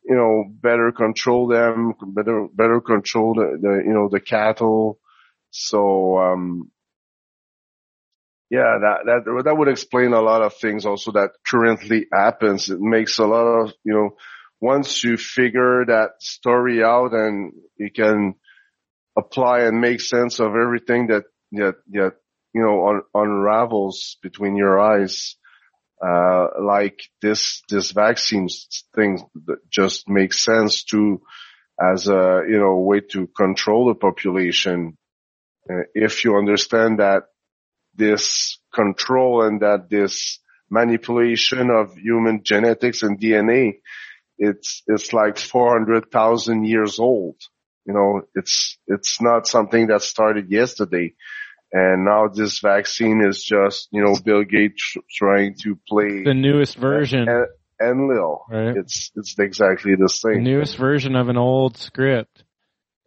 [0.04, 4.98] you know, better control them, better, better control the, the you know, the cattle,
[5.52, 6.72] so, um,
[8.50, 12.70] yeah, that, that, that would explain a lot of things also that currently happens.
[12.70, 14.10] It makes a lot of, you know,
[14.60, 18.36] once you figure that story out and you can
[19.18, 21.24] apply and make sense of everything that,
[21.54, 22.14] that, that,
[22.54, 25.36] you know, un, unravels between your eyes,
[26.06, 28.48] uh, like this, this vaccine
[28.96, 31.22] thing that just makes sense to,
[31.80, 34.98] as a, you know, way to control the population
[35.72, 37.24] uh, if you understand that
[37.96, 43.80] this control and that this manipulation of human genetics and DNA,
[44.38, 47.36] it's, it's like 400,000 years old.
[47.86, 51.14] You know, it's, it's not something that started yesterday.
[51.74, 56.76] And now this vaccine is just, you know, Bill Gates trying to play the newest
[56.76, 57.28] version.
[57.30, 57.48] And,
[57.82, 58.46] Enlil.
[58.50, 58.78] Right.
[58.78, 60.44] It's, it's exactly the same.
[60.44, 62.44] The newest version of an old script.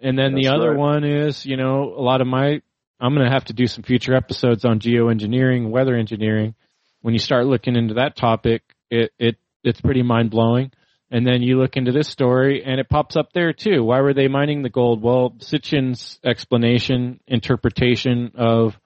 [0.00, 0.78] And then That's the other right.
[0.78, 2.60] one is, you know, a lot of my,
[3.00, 6.54] I'm going to have to do some future episodes on geoengineering, weather engineering.
[7.00, 10.72] When you start looking into that topic, it, it, it's pretty mind blowing.
[11.10, 13.84] And then you look into this story and it pops up there too.
[13.84, 15.02] Why were they mining the gold?
[15.02, 18.78] Well, Sitchin's explanation, interpretation of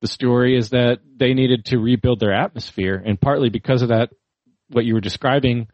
[0.00, 4.10] the story is that they needed to rebuild their atmosphere and partly because of that,
[4.68, 5.68] what you were describing,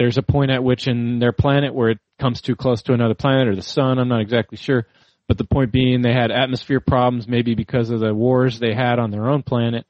[0.00, 3.12] there's a point at which in their planet where it comes too close to another
[3.12, 3.98] planet or the sun.
[3.98, 4.86] I'm not exactly sure.
[5.28, 8.98] But the point being they had atmosphere problems maybe because of the wars they had
[8.98, 9.84] on their own planet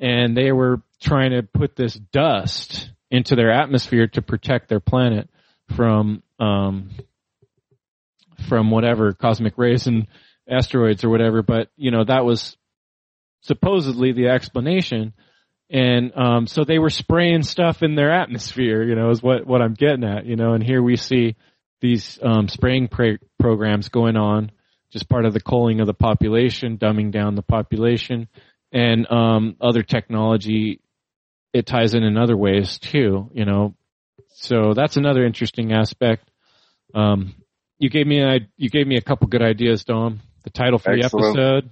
[0.00, 5.30] and they were trying to put this dust into their atmosphere to protect their planet
[5.76, 6.90] from um
[8.48, 10.08] from whatever cosmic rays and
[10.50, 12.56] asteroids or whatever but you know that was
[13.42, 15.12] supposedly the explanation
[15.72, 19.62] and um, so they were spraying stuff in their atmosphere, you know, is what what
[19.62, 20.52] I'm getting at, you know.
[20.52, 21.34] And here we see
[21.80, 24.52] these um, spraying pra- programs going on,
[24.90, 28.28] just part of the culling of the population, dumbing down the population,
[28.70, 30.80] and um, other technology.
[31.54, 33.74] It ties in in other ways too, you know.
[34.34, 36.30] So that's another interesting aspect.
[36.94, 37.34] Um,
[37.78, 40.20] you gave me a, you gave me a couple good ideas, Dom.
[40.44, 41.34] The title for Excellent.
[41.36, 41.70] the episode,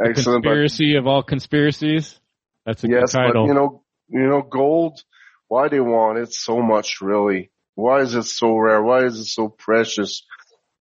[0.00, 0.44] Excellent.
[0.44, 2.18] conspiracy of all conspiracies.
[2.66, 3.44] That's a yes, good title.
[3.44, 5.00] but you know, you know, gold.
[5.48, 7.52] Why they want it so much, really?
[7.76, 8.82] Why is it so rare?
[8.82, 10.26] Why is it so precious?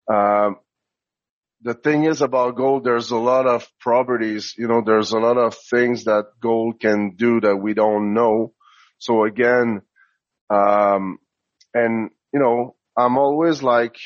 [0.08, 0.56] Um,
[1.62, 5.36] the thing is about gold, there's a lot of properties, you know, there's a lot
[5.36, 8.52] of things that gold can do that we don't know.
[8.98, 9.82] So again,
[10.50, 11.18] um,
[11.72, 13.96] and you know, I'm always like,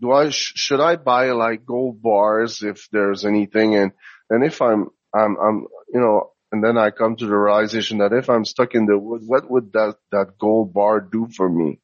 [0.00, 3.76] do I, sh- should I buy like gold bars if there's anything?
[3.76, 3.92] And,
[4.30, 8.12] and if I'm, I'm, I'm, you know, and then I come to the realization that
[8.12, 11.80] if I'm stuck in the wood, what would that, that gold bar do for me?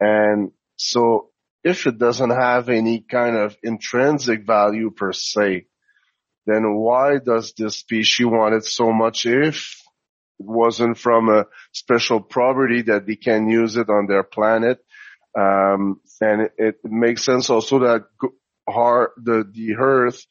[0.00, 1.30] And so
[1.62, 5.66] if it doesn't have any kind of intrinsic value per se,
[6.46, 9.80] then why does this species want it so much if
[10.38, 14.78] it wasn't from a special property that they can use it on their planet?
[15.38, 18.04] Um, and it, it, makes sense also that
[18.68, 20.24] the, the earth,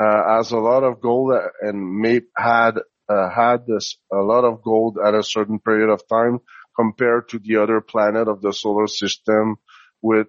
[0.00, 2.78] uh, has a lot of gold and may had,
[3.08, 6.38] uh, had this, a lot of gold at a certain period of time
[6.74, 9.56] compared to the other planet of the solar system
[10.00, 10.28] with,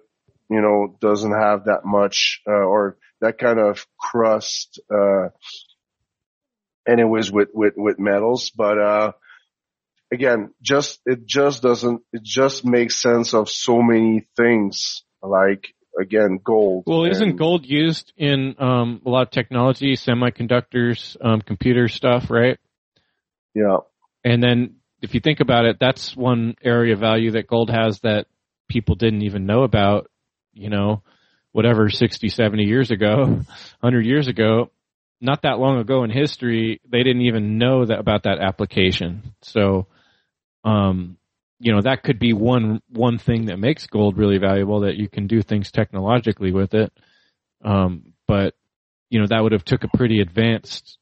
[0.50, 5.28] you know, doesn't have that much, uh, or that kind of crust, uh,
[6.86, 8.50] anyways with, with, with metals.
[8.50, 9.12] But, uh,
[10.12, 16.38] again, just, it just doesn't, it just makes sense of so many things like, again,
[16.42, 16.84] gold.
[16.86, 22.58] Well, isn't gold used in, um, a lot of technology, semiconductors, um, computer stuff, right?
[23.54, 23.78] Yeah.
[24.24, 28.00] And then if you think about it, that's one area of value that gold has
[28.00, 28.26] that
[28.68, 30.10] people didn't even know about,
[30.54, 31.02] you know,
[31.52, 33.16] whatever 60, 70 years ago,
[33.80, 34.70] 100 years ago,
[35.20, 39.34] not that long ago in history, they didn't even know that about that application.
[39.42, 39.86] So,
[40.64, 41.16] um,
[41.62, 45.08] you know, that could be one, one thing that makes gold really valuable that you
[45.08, 46.92] can do things technologically with it.
[47.64, 48.54] Um, but,
[49.10, 50.98] you know, that would have took a pretty advanced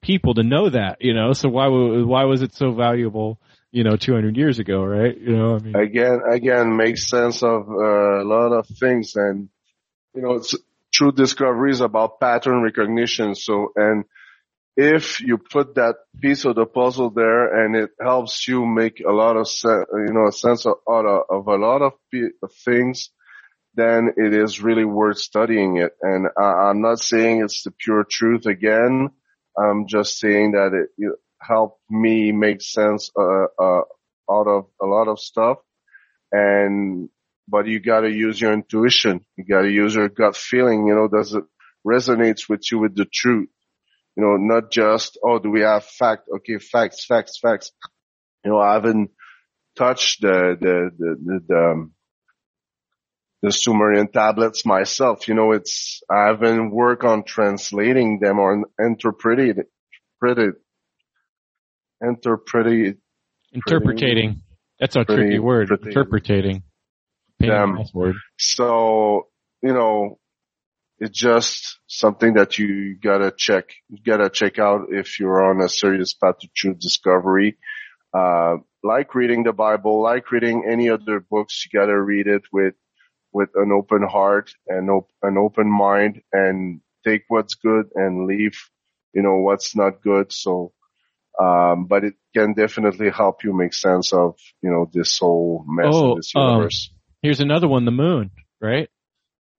[0.00, 3.40] people to know that, you know, so why, why was it so valuable,
[3.72, 5.18] you know, 200 years ago, right?
[5.18, 5.74] You know, I mean.
[5.74, 9.48] Again, again, makes sense of uh, a lot of things and,
[10.14, 10.54] you know, it's
[10.94, 13.34] true discoveries about pattern recognition.
[13.34, 14.04] So, and
[14.80, 19.10] if you put that piece of the puzzle there and it helps you make a
[19.10, 21.94] lot of sense, you know, a sense of, of a lot of
[22.64, 23.10] things,
[23.74, 25.94] then it is really worth studying it.
[26.00, 29.08] And I, I'm not saying it's the pure truth again.
[29.58, 31.12] I'm just saying that it, it
[31.42, 33.82] helped me make sense uh, uh,
[34.30, 35.58] out of a lot of stuff.
[36.30, 37.08] And
[37.48, 39.26] but you got to use your intuition.
[39.36, 40.86] You got to use your gut feeling.
[40.86, 41.42] You know, does it
[41.84, 43.48] resonates with you with the truth?
[44.18, 46.28] You know, not just oh, do we have fact?
[46.38, 47.70] Okay, facts, facts, facts.
[48.44, 49.10] You know, I haven't
[49.76, 51.92] touched the the the the, the, um,
[53.42, 55.28] the Sumerian tablets myself.
[55.28, 59.62] You know, it's I haven't worked on translating them or interpreting
[60.20, 60.54] interpreted
[62.02, 62.98] interpreted
[63.52, 64.42] interpreting.
[64.80, 65.70] That's a tricky word.
[65.70, 66.64] Interpreting.
[67.38, 67.78] Them.
[67.94, 68.16] Word.
[68.36, 69.28] So
[69.62, 70.18] you know,
[70.98, 73.70] it's just something that you gotta check.
[73.88, 77.56] You gotta check out if you're on a serious path to truth discovery.
[78.12, 82.74] Uh, like reading the Bible, like reading any other books, you gotta read it with
[83.32, 88.58] with an open heart and op- an open mind and take what's good and leave,
[89.12, 90.32] you know, what's not good.
[90.32, 90.72] So,
[91.38, 95.92] um, but it can definitely help you make sense of, you know, this whole mess
[95.92, 96.90] oh, in this universe.
[96.90, 98.30] Um, here's another one, the moon,
[98.60, 98.88] right?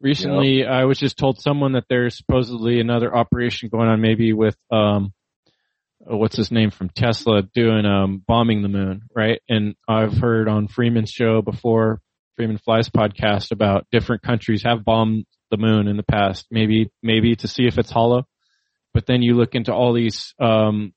[0.02, 0.70] Recently, yep.
[0.70, 5.14] I was just told someone that there's supposedly another operation going on maybe with, um,
[6.00, 9.42] what's his name from Tesla doing, um, bombing the moon, right?
[9.50, 12.00] And I've heard on Freeman's show before
[12.38, 17.36] Freeman Flies podcast about different countries have bombed the moon in the past, maybe, maybe
[17.36, 18.26] to see if it's hollow.
[18.94, 20.94] But then you look into all these, um,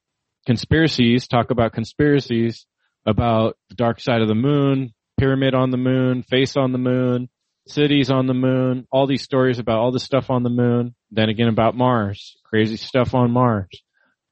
[0.47, 2.67] conspiracies, talk about conspiracies
[3.05, 7.29] about the dark side of the moon, pyramid on the moon, face on the moon,
[7.67, 10.95] cities on the moon, all these stories about all the stuff on the moon.
[11.11, 13.83] Then again about Mars, crazy stuff on Mars,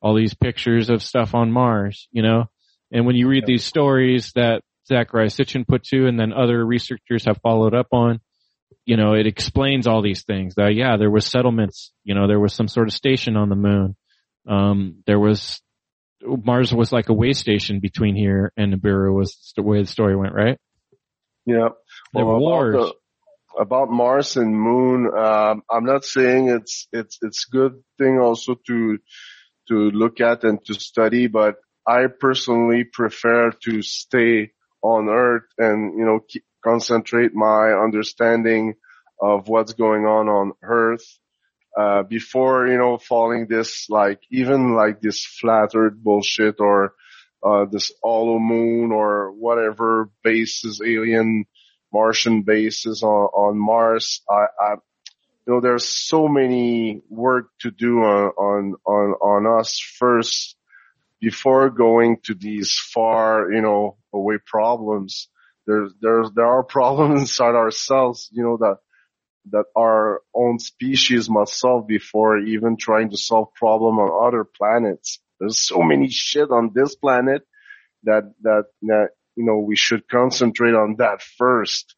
[0.01, 2.47] all these pictures of stuff on Mars, you know?
[2.93, 7.25] And when you read these stories that Zecharia Sitchin put to, and then other researchers
[7.25, 8.21] have followed up on.
[8.85, 10.55] You know, it explains all these things.
[10.57, 11.93] That yeah, there was settlements.
[12.03, 13.97] You know, there was some sort of station on the moon.
[14.49, 15.61] Um, there was
[16.23, 20.17] Mars was like a way station between here and Nibiru was the way the story
[20.17, 20.59] went, right?
[21.47, 21.69] Yeah.
[22.13, 22.93] There were wars.
[23.59, 28.99] About Mars and Moon, um, I'm not saying it's it's it's good thing also to
[29.69, 35.99] to look at and to study, but I personally prefer to stay on earth and,
[35.99, 36.21] you know,
[36.63, 38.75] concentrate my understanding
[39.21, 41.05] of what's going on on earth.
[41.77, 46.95] Uh, before, you know, falling this, like, even like this flat earth bullshit or,
[47.47, 51.45] uh, this hollow moon or whatever bases, alien
[51.93, 54.23] Martian bases on, on Mars.
[54.29, 54.73] I, I,
[55.47, 60.57] you know, there's so many work to do on, on, on, on us first
[61.21, 65.29] before going to these far, you know, away problems.
[65.67, 68.77] There's, there's, there are problems inside ourselves, you know, that,
[69.51, 75.19] that our own species must solve before even trying to solve problem on other planets.
[75.39, 77.43] There's so many shit on this planet
[78.05, 81.95] that, that, that, you know, we should concentrate on that first.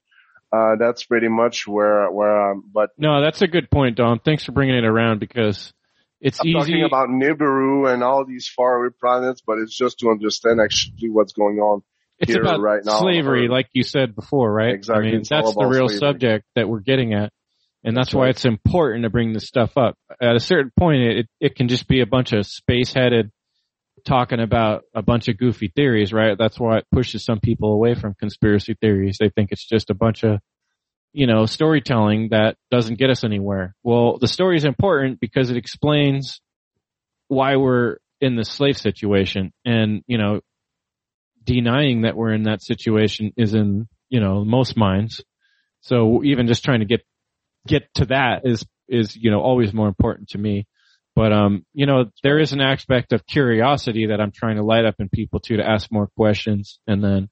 [0.53, 2.91] Uh, that's pretty much where, where I'm, but.
[2.99, 4.21] No, that's a good point, Dom.
[4.23, 5.73] Thanks for bringing it around because
[6.21, 6.59] it's I'm easy.
[6.59, 11.33] talking about Nibiru and all these faraway planets, but it's just to understand actually what's
[11.33, 11.83] going on.
[12.19, 13.01] it's here about right now.
[13.01, 14.75] slavery, like you said before, right?
[14.75, 15.09] Exactly.
[15.09, 15.99] I mean, that's the real slavery.
[15.99, 17.33] subject that we're getting at.
[17.85, 18.31] And that's, That's why right.
[18.31, 19.97] it's important to bring this stuff up.
[20.21, 23.33] At a certain point, it, it can just be a bunch of space headed
[24.05, 26.37] talking about a bunch of goofy theories, right?
[26.37, 29.19] That's why it pushes some people away from conspiracy theories.
[29.21, 30.41] They think it's just a bunch of,
[31.13, 33.75] you know, storytelling that doesn't get us anywhere.
[33.83, 36.41] Well, the story is important because it explains
[37.29, 40.41] why we're in the slave situation and, you know,
[41.45, 45.23] denying that we're in that situation is in, you know, most minds.
[45.81, 47.01] So even just trying to get,
[47.67, 50.67] get to that is, is, you know, always more important to me.
[51.15, 54.87] But, um, you know, there is an aspect of curiosity that I'm trying to light
[54.87, 56.79] up in people too, to ask more questions.
[56.87, 57.29] And then,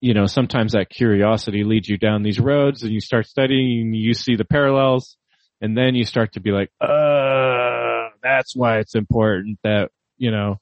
[0.00, 3.96] you know, sometimes that curiosity leads you down these roads and you start studying and
[3.96, 5.16] you see the parallels
[5.60, 10.60] and then you start to be like, uh, that's why it's important that, you know,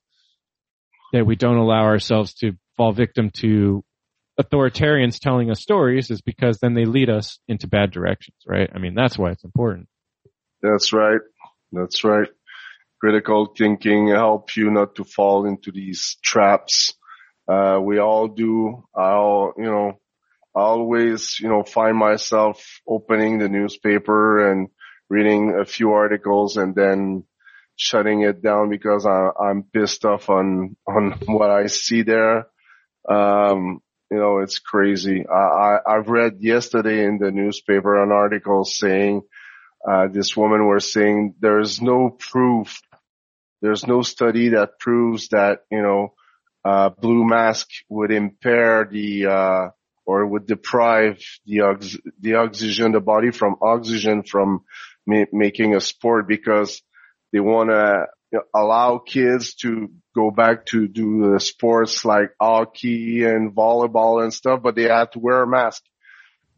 [1.13, 3.85] that we don't allow ourselves to fall victim to
[4.41, 8.71] authoritarians telling us stories is because then they lead us into bad directions, right?
[8.75, 9.89] I mean, that's why it's important.
[10.63, 11.21] That's right.
[11.73, 12.29] That's right.
[13.01, 16.95] Critical thinking help you not to fall into these traps.
[17.49, 18.85] Uh, we all do.
[18.95, 20.01] I'll, you know,
[20.55, 24.69] I always, you know, find myself opening the newspaper and
[25.11, 27.25] reading a few articles and then
[27.77, 32.47] shutting it down because I, I'm pissed off on, on what I see there.
[33.09, 35.27] Um, you know, it's crazy.
[35.29, 39.23] I, I, I've read yesterday in the newspaper an article saying,
[39.89, 42.81] uh, this woman was saying there's no proof,
[43.63, 46.15] there's no study that proves that, you know,
[46.65, 49.69] uh, blue mask would impair the, uh,
[50.05, 54.65] or would deprive the, ox- the oxygen, the body from oxygen from
[55.07, 56.83] ma- making a sport because
[57.33, 58.07] they want to
[58.55, 64.61] allow kids to go back to do the sports like hockey and volleyball and stuff,
[64.63, 65.83] but they have to wear a mask.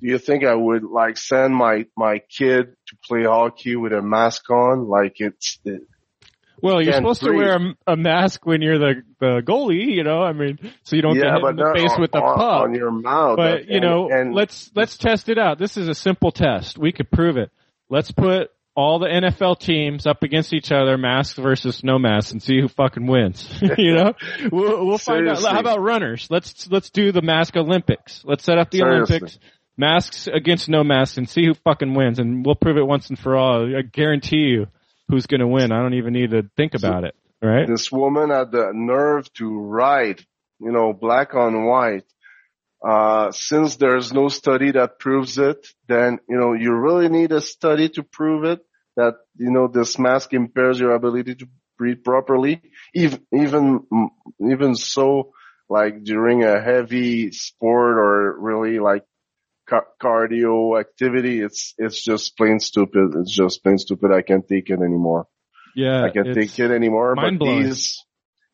[0.01, 4.01] Do you think I would like send my, my kid to play hockey with a
[4.03, 4.87] mask on?
[4.89, 5.83] Like it's, it,
[6.63, 10.23] Well, you're supposed to wear a, a mask when you're the, the goalie, you know,
[10.23, 12.21] I mean, so you don't get yeah, hit but in the face on, with the
[12.21, 12.39] puck.
[12.63, 13.37] on your mouth.
[13.37, 15.59] but you And- know, and let's let's test it out.
[15.59, 16.79] This is a simple test.
[16.79, 17.51] We could prove it.
[17.91, 22.41] Let's put all the NFL teams up against each other, masks versus no masks, and
[22.41, 23.49] see who fucking wins.
[23.77, 24.13] you know,
[24.53, 25.43] we'll, we'll find out.
[25.43, 26.29] How about runners?
[26.31, 28.23] Let's let's do the mask Olympics.
[28.25, 29.17] Let's set up the Seriously.
[29.17, 29.39] Olympics.
[29.79, 33.19] Masks against no masks, and see who fucking wins, and we'll prove it once and
[33.19, 33.75] for all.
[33.77, 34.67] I guarantee you,
[35.09, 35.73] who's going to win.
[35.73, 37.15] I don't even need to think about it.
[37.41, 37.69] Right?
[37.69, 40.25] this woman had the nerve to write,
[40.59, 42.05] you know, black on white.
[42.85, 47.41] Uh, since there's no study that proves it, then, you know, you really need a
[47.41, 48.61] study to prove it
[48.97, 52.61] that, you know, this mask impairs your ability to breathe properly.
[52.95, 53.81] Even, even,
[54.41, 55.33] even so,
[55.69, 59.05] like during a heavy sport or really like
[59.69, 63.15] ca- cardio activity, it's, it's just plain stupid.
[63.21, 64.13] It's just plain stupid.
[64.13, 65.27] I can't take it anymore.
[65.75, 66.05] Yeah.
[66.05, 67.15] I can't take it anymore.
[67.15, 68.05] But these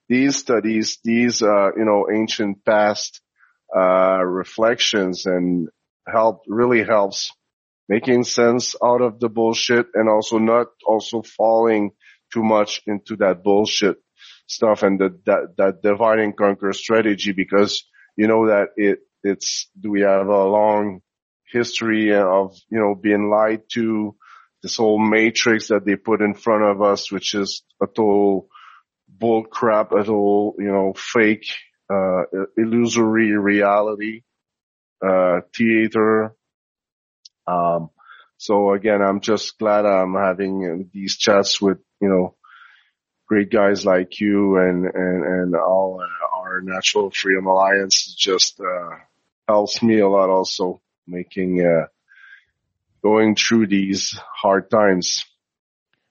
[0.08, 3.20] these studies, these uh, you know ancient past
[3.74, 5.68] uh, reflections, and
[6.06, 7.32] help really helps
[7.88, 11.92] making sense out of the bullshit, and also not also falling
[12.32, 13.96] too much into that bullshit
[14.46, 17.84] stuff and the, that that divide and conquer strategy because
[18.16, 21.00] you know that it it's do we have a long
[21.54, 24.14] history of you know being lied to
[24.64, 28.48] this whole matrix that they put in front of us, which is a total
[29.06, 31.46] bull crap, a total, you know, fake,
[31.92, 32.22] uh,
[32.56, 34.22] illusory reality,
[35.06, 36.34] uh, theater.
[37.46, 37.90] Um,
[38.38, 42.34] so again, I'm just glad I'm having these chats with, you know,
[43.26, 48.96] great guys like you and, and, and all uh, our Natural Freedom Alliance just, uh,
[49.46, 51.86] helps me a lot also making, uh,
[53.02, 55.24] going through these hard times.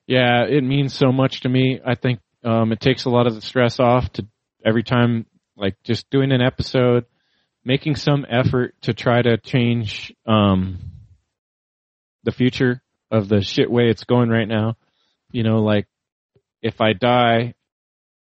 [0.06, 1.80] Yeah, it means so much to me.
[1.86, 4.28] I think um, it takes a lot of the stress off to
[4.66, 5.26] every time,
[5.56, 7.06] like just doing an episode,
[7.64, 10.78] making some effort to try to change um,
[12.24, 14.76] the future of the shit way it's going right now.
[15.32, 15.88] You know, like
[16.62, 17.56] if I die,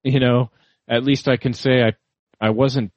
[0.04, 0.50] you know,
[0.88, 1.94] at least I can say I
[2.40, 2.92] I wasn't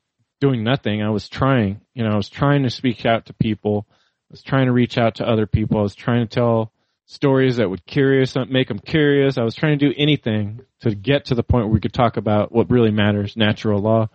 [0.44, 1.02] doing nothing.
[1.02, 1.80] I was trying.
[1.94, 3.86] You know, I was trying to speak out to people.
[3.88, 5.78] I was trying to reach out to other people.
[5.78, 6.70] I was trying to tell
[7.06, 9.38] stories that would curious make them curious.
[9.38, 12.18] I was trying to do anything to get to the point where we could talk
[12.18, 14.10] about what really matters, natural law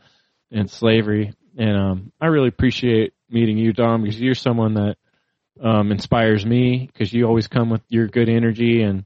[0.52, 1.34] and slavery.
[1.58, 4.98] And um, I really appreciate meeting you, Dom, because you're someone that
[5.64, 9.04] um, inspires me because you always come with your good energy and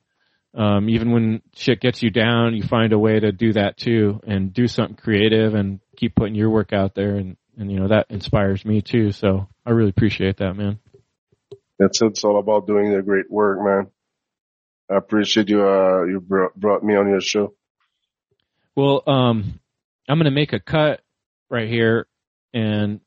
[0.55, 4.19] um, even when shit gets you down, you find a way to do that too
[4.25, 7.15] and do something creative and keep putting your work out there.
[7.15, 9.11] And, and you know, that inspires me too.
[9.11, 10.79] So I really appreciate that, man.
[11.79, 12.07] That's it.
[12.07, 13.91] It's all about doing the great work, man.
[14.91, 17.55] I appreciate you, uh, you brought, brought me on your show.
[18.75, 19.59] Well, um,
[20.07, 21.01] I'm going to make a cut
[21.49, 22.05] right here
[22.53, 22.99] and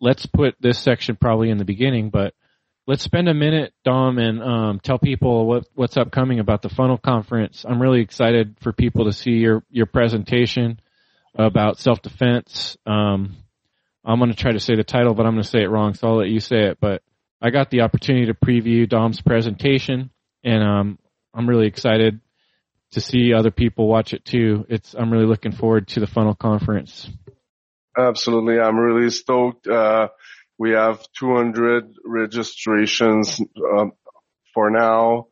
[0.00, 2.34] let's put this section probably in the beginning, but
[2.88, 6.96] let's spend a minute, Dom, and um, tell people what, what's upcoming about the Funnel
[6.96, 7.64] Conference.
[7.68, 10.80] I'm really excited for people to see your your presentation
[11.34, 12.76] about self defense.
[12.86, 13.36] Um,
[14.04, 15.92] I'm going to try to say the title, but I'm going to say it wrong,
[15.94, 16.78] so I'll let you say it.
[16.80, 17.02] But
[17.42, 20.10] I got the opportunity to preview Dom's presentation,
[20.42, 20.98] and um,
[21.34, 22.20] I'm really excited
[22.92, 24.64] to see other people watch it too.
[24.70, 27.08] It's I'm really looking forward to the Funnel Conference.
[27.98, 29.66] Absolutely, I'm really stoked.
[29.66, 30.08] Uh,
[30.58, 33.92] we have 200 registrations um,
[34.52, 35.28] for now,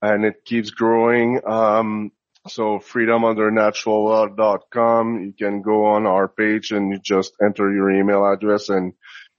[0.00, 1.40] and it keeps growing.
[1.44, 2.12] Um,
[2.46, 5.24] so freedomundernaturallaw.com.
[5.24, 8.92] You can go on our page and you just enter your email address and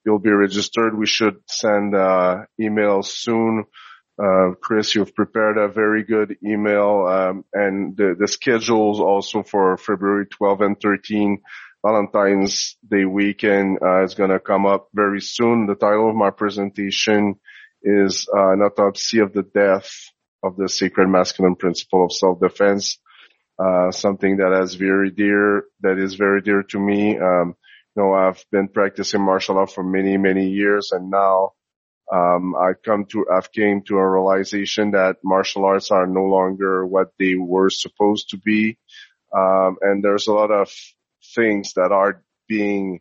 [0.05, 0.97] you'll be registered.
[0.97, 3.63] We should send uh, emails soon.
[4.21, 9.77] Uh, Chris, you've prepared a very good email, um, and the, the schedules also for
[9.77, 11.41] February 12 and 13
[11.85, 15.65] Valentine's Day weekend uh, is going to come up very soon.
[15.65, 17.35] The title of my presentation
[17.81, 19.89] is uh, an autopsy of the death
[20.43, 22.99] of the sacred masculine principle of self-defense.
[23.57, 27.17] Uh, something that is very dear, that is very dear to me.
[27.17, 27.55] Um,
[27.95, 31.51] you know, I've been practicing martial law for many, many years and now,
[32.11, 36.85] um, I come to, I've came to a realization that martial arts are no longer
[36.85, 38.79] what they were supposed to be.
[39.35, 40.71] Um, and there's a lot of
[41.35, 42.99] things that are being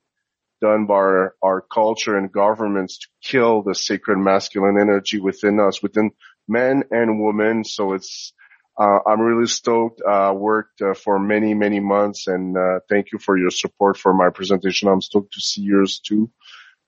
[0.61, 5.83] done by our, our, culture and governments to kill the sacred masculine energy within us,
[5.83, 6.11] within
[6.49, 7.65] men and women.
[7.65, 8.33] So it's,
[8.79, 10.01] uh, I'm really stoked.
[10.07, 14.13] Uh, worked uh, for many, many months and, uh, thank you for your support for
[14.13, 14.89] my presentation.
[14.89, 16.31] I'm stoked to see yours too.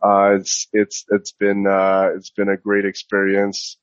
[0.03, 3.76] Uh, it's, it's, it's been, uh, it's been a great experience.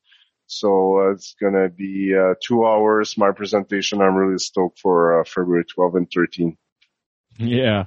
[0.46, 3.18] So it's gonna be, two hours.
[3.18, 4.00] My presentation.
[4.00, 6.56] I'm really stoked for, February 12 and 13.
[7.38, 7.84] Yeah.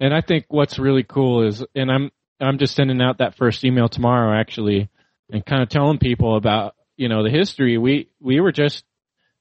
[0.00, 3.64] And I think what's really cool is, and I'm, I'm just sending out that first
[3.64, 4.88] email tomorrow actually
[5.30, 7.78] and kind of telling people about, you know, the history.
[7.78, 8.84] We, we were just,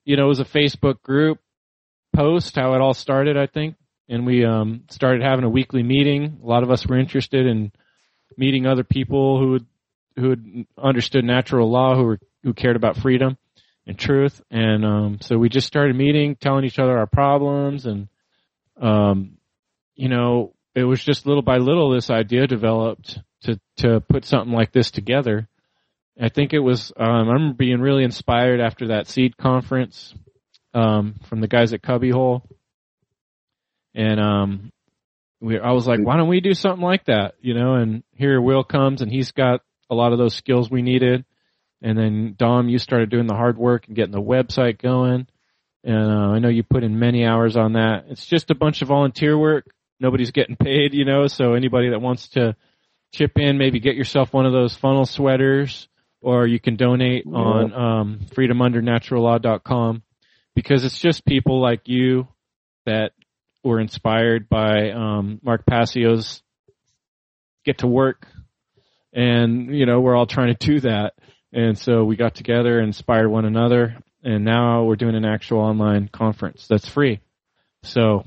[0.05, 1.39] you know, it was a Facebook group
[2.15, 3.75] post, how it all started, I think.
[4.09, 6.39] And we, um, started having a weekly meeting.
[6.43, 7.71] A lot of us were interested in
[8.37, 9.65] meeting other people who would,
[10.17, 13.37] who had understood natural law, who were, who cared about freedom
[13.87, 14.41] and truth.
[14.51, 18.07] And, um, so we just started meeting, telling each other our problems and,
[18.79, 19.37] um,
[19.95, 24.53] you know, it was just little by little this idea developed to to put something
[24.53, 25.47] like this together.
[26.19, 30.13] I think it was um, I remember being really inspired after that seed conference
[30.73, 32.43] um, from the guys at Cubbyhole,
[33.93, 34.71] and um,
[35.39, 37.75] we I was like, why don't we do something like that, you know?
[37.75, 41.25] And here Will comes and he's got a lot of those skills we needed,
[41.81, 45.27] and then Dom, you started doing the hard work and getting the website going.
[45.85, 48.05] And uh, I know you put in many hours on that.
[48.07, 49.65] It's just a bunch of volunteer work
[50.03, 52.55] nobody's getting paid, you know, so anybody that wants to
[53.13, 55.87] chip in, maybe get yourself one of those funnel sweaters
[56.21, 57.37] or you can donate yeah.
[57.37, 60.03] on um, freedomundernaturallaw.com
[60.55, 62.27] because it's just people like you
[62.85, 63.11] that
[63.63, 66.43] were inspired by um, Mark Passio's
[67.65, 68.27] get to work.
[69.15, 71.13] And you know we're all trying to do that.
[71.51, 73.97] And so we got together and inspired one another.
[74.23, 77.19] And now we're doing an actual online conference that's free.
[77.83, 78.25] So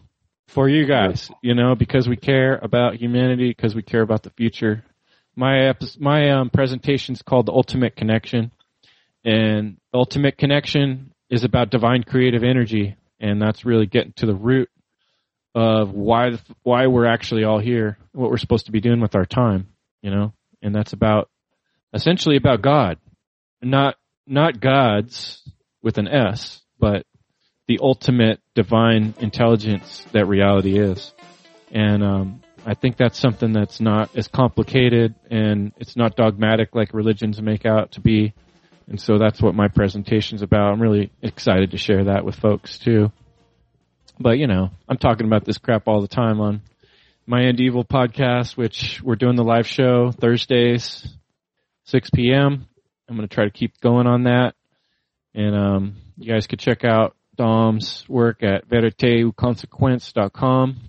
[0.49, 4.30] for you guys, you know, because we care about humanity, because we care about the
[4.30, 4.84] future.
[5.34, 8.53] My my um, presentation is called the Ultimate Connection,
[9.24, 14.70] and Ultimate Connection is about divine creative energy, and that's really getting to the root
[15.55, 19.26] of why why we're actually all here, what we're supposed to be doing with our
[19.26, 19.68] time,
[20.03, 20.32] you know,
[20.62, 21.28] and that's about
[21.92, 22.99] essentially about God,
[23.61, 25.42] not not gods
[25.82, 27.05] with an S, but
[27.66, 31.12] the ultimate divine intelligence that reality is.
[31.70, 36.94] And um, I think that's something that's not as complicated and it's not dogmatic like
[36.94, 38.34] religions make out to be.
[38.88, 40.72] And so that's what my presentation's about.
[40.72, 43.10] I'm really excited to share that with folks too.
[44.18, 46.62] But you know, I'm talking about this crap all the time on
[47.26, 51.06] my End Evil podcast, which we're doing the live show Thursdays,
[51.84, 52.66] 6 p.m.
[53.08, 54.54] I'm going to try to keep going on that.
[55.34, 60.80] And, um, you guys could check out Dom's work at veriteuconsequence.com.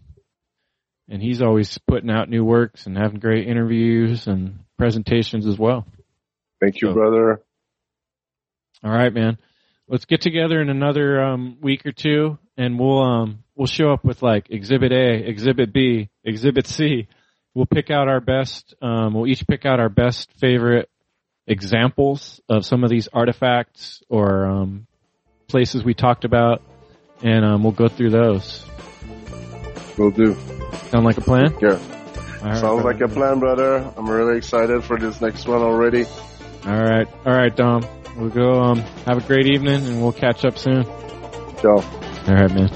[1.10, 5.88] And he's always putting out new works and having great interviews and presentations as well.
[6.60, 7.42] Thank you, so, brother.
[8.84, 9.38] All right, man.
[9.88, 14.04] Let's get together in another um, week or two, and we'll um, we'll show up
[14.04, 17.08] with like Exhibit A, Exhibit B, Exhibit C.
[17.54, 18.76] We'll pick out our best.
[18.82, 20.90] Um, we'll each pick out our best favorite
[21.48, 24.88] examples of some of these artifacts or um,
[25.48, 26.62] places we talked about,
[27.24, 28.66] and um, we'll go through those.
[29.98, 30.36] We'll do.
[30.90, 31.56] Sound like a plan?
[31.62, 31.80] Yeah.
[32.44, 33.78] Right, Sounds like a plan, brother.
[33.96, 36.04] I'm really excited for this next one already.
[36.66, 37.08] All right.
[37.26, 37.88] All right, Dom.
[38.18, 40.84] We'll go, um, have a great evening and we'll catch up soon.
[41.62, 41.78] Ciao.
[41.78, 42.70] All right, man.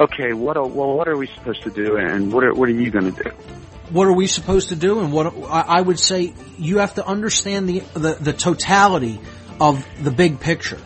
[0.00, 2.72] Okay, what are, well, what are we supposed to do and what are, what are
[2.72, 3.30] you going to do?
[3.90, 5.00] What are we supposed to do?
[5.00, 9.20] And what I would say, you have to understand the, the, the totality
[9.60, 10.78] of the big picture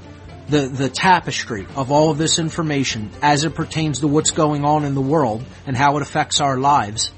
[0.48, 4.84] the, the tapestry of all of this information as it pertains to what's going on
[4.84, 7.12] in the world and how it affects our lives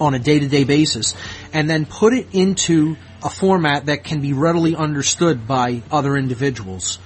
[0.00, 1.14] on a day-to-day basis
[1.52, 6.98] and then put it into a format that can be readily understood by other individuals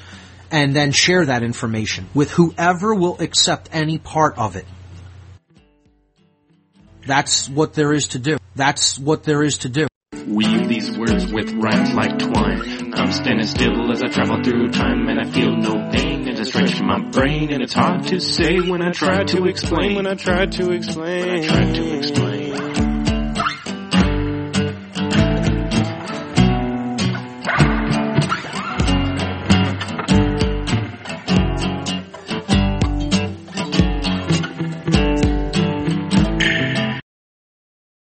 [0.51, 4.67] and then share that information with whoever will accept any part of it.
[7.07, 8.37] That's what there is to do.
[8.57, 9.87] That's what there is to do.
[10.27, 12.95] Weave these words with rhymes like twine.
[12.95, 16.43] I'm standing still as I travel through time and I feel no pain as I
[16.43, 19.95] stretch my brain and it's hard to say when I try to explain.
[19.95, 21.27] When I try to explain.
[21.27, 22.36] When I try to explain.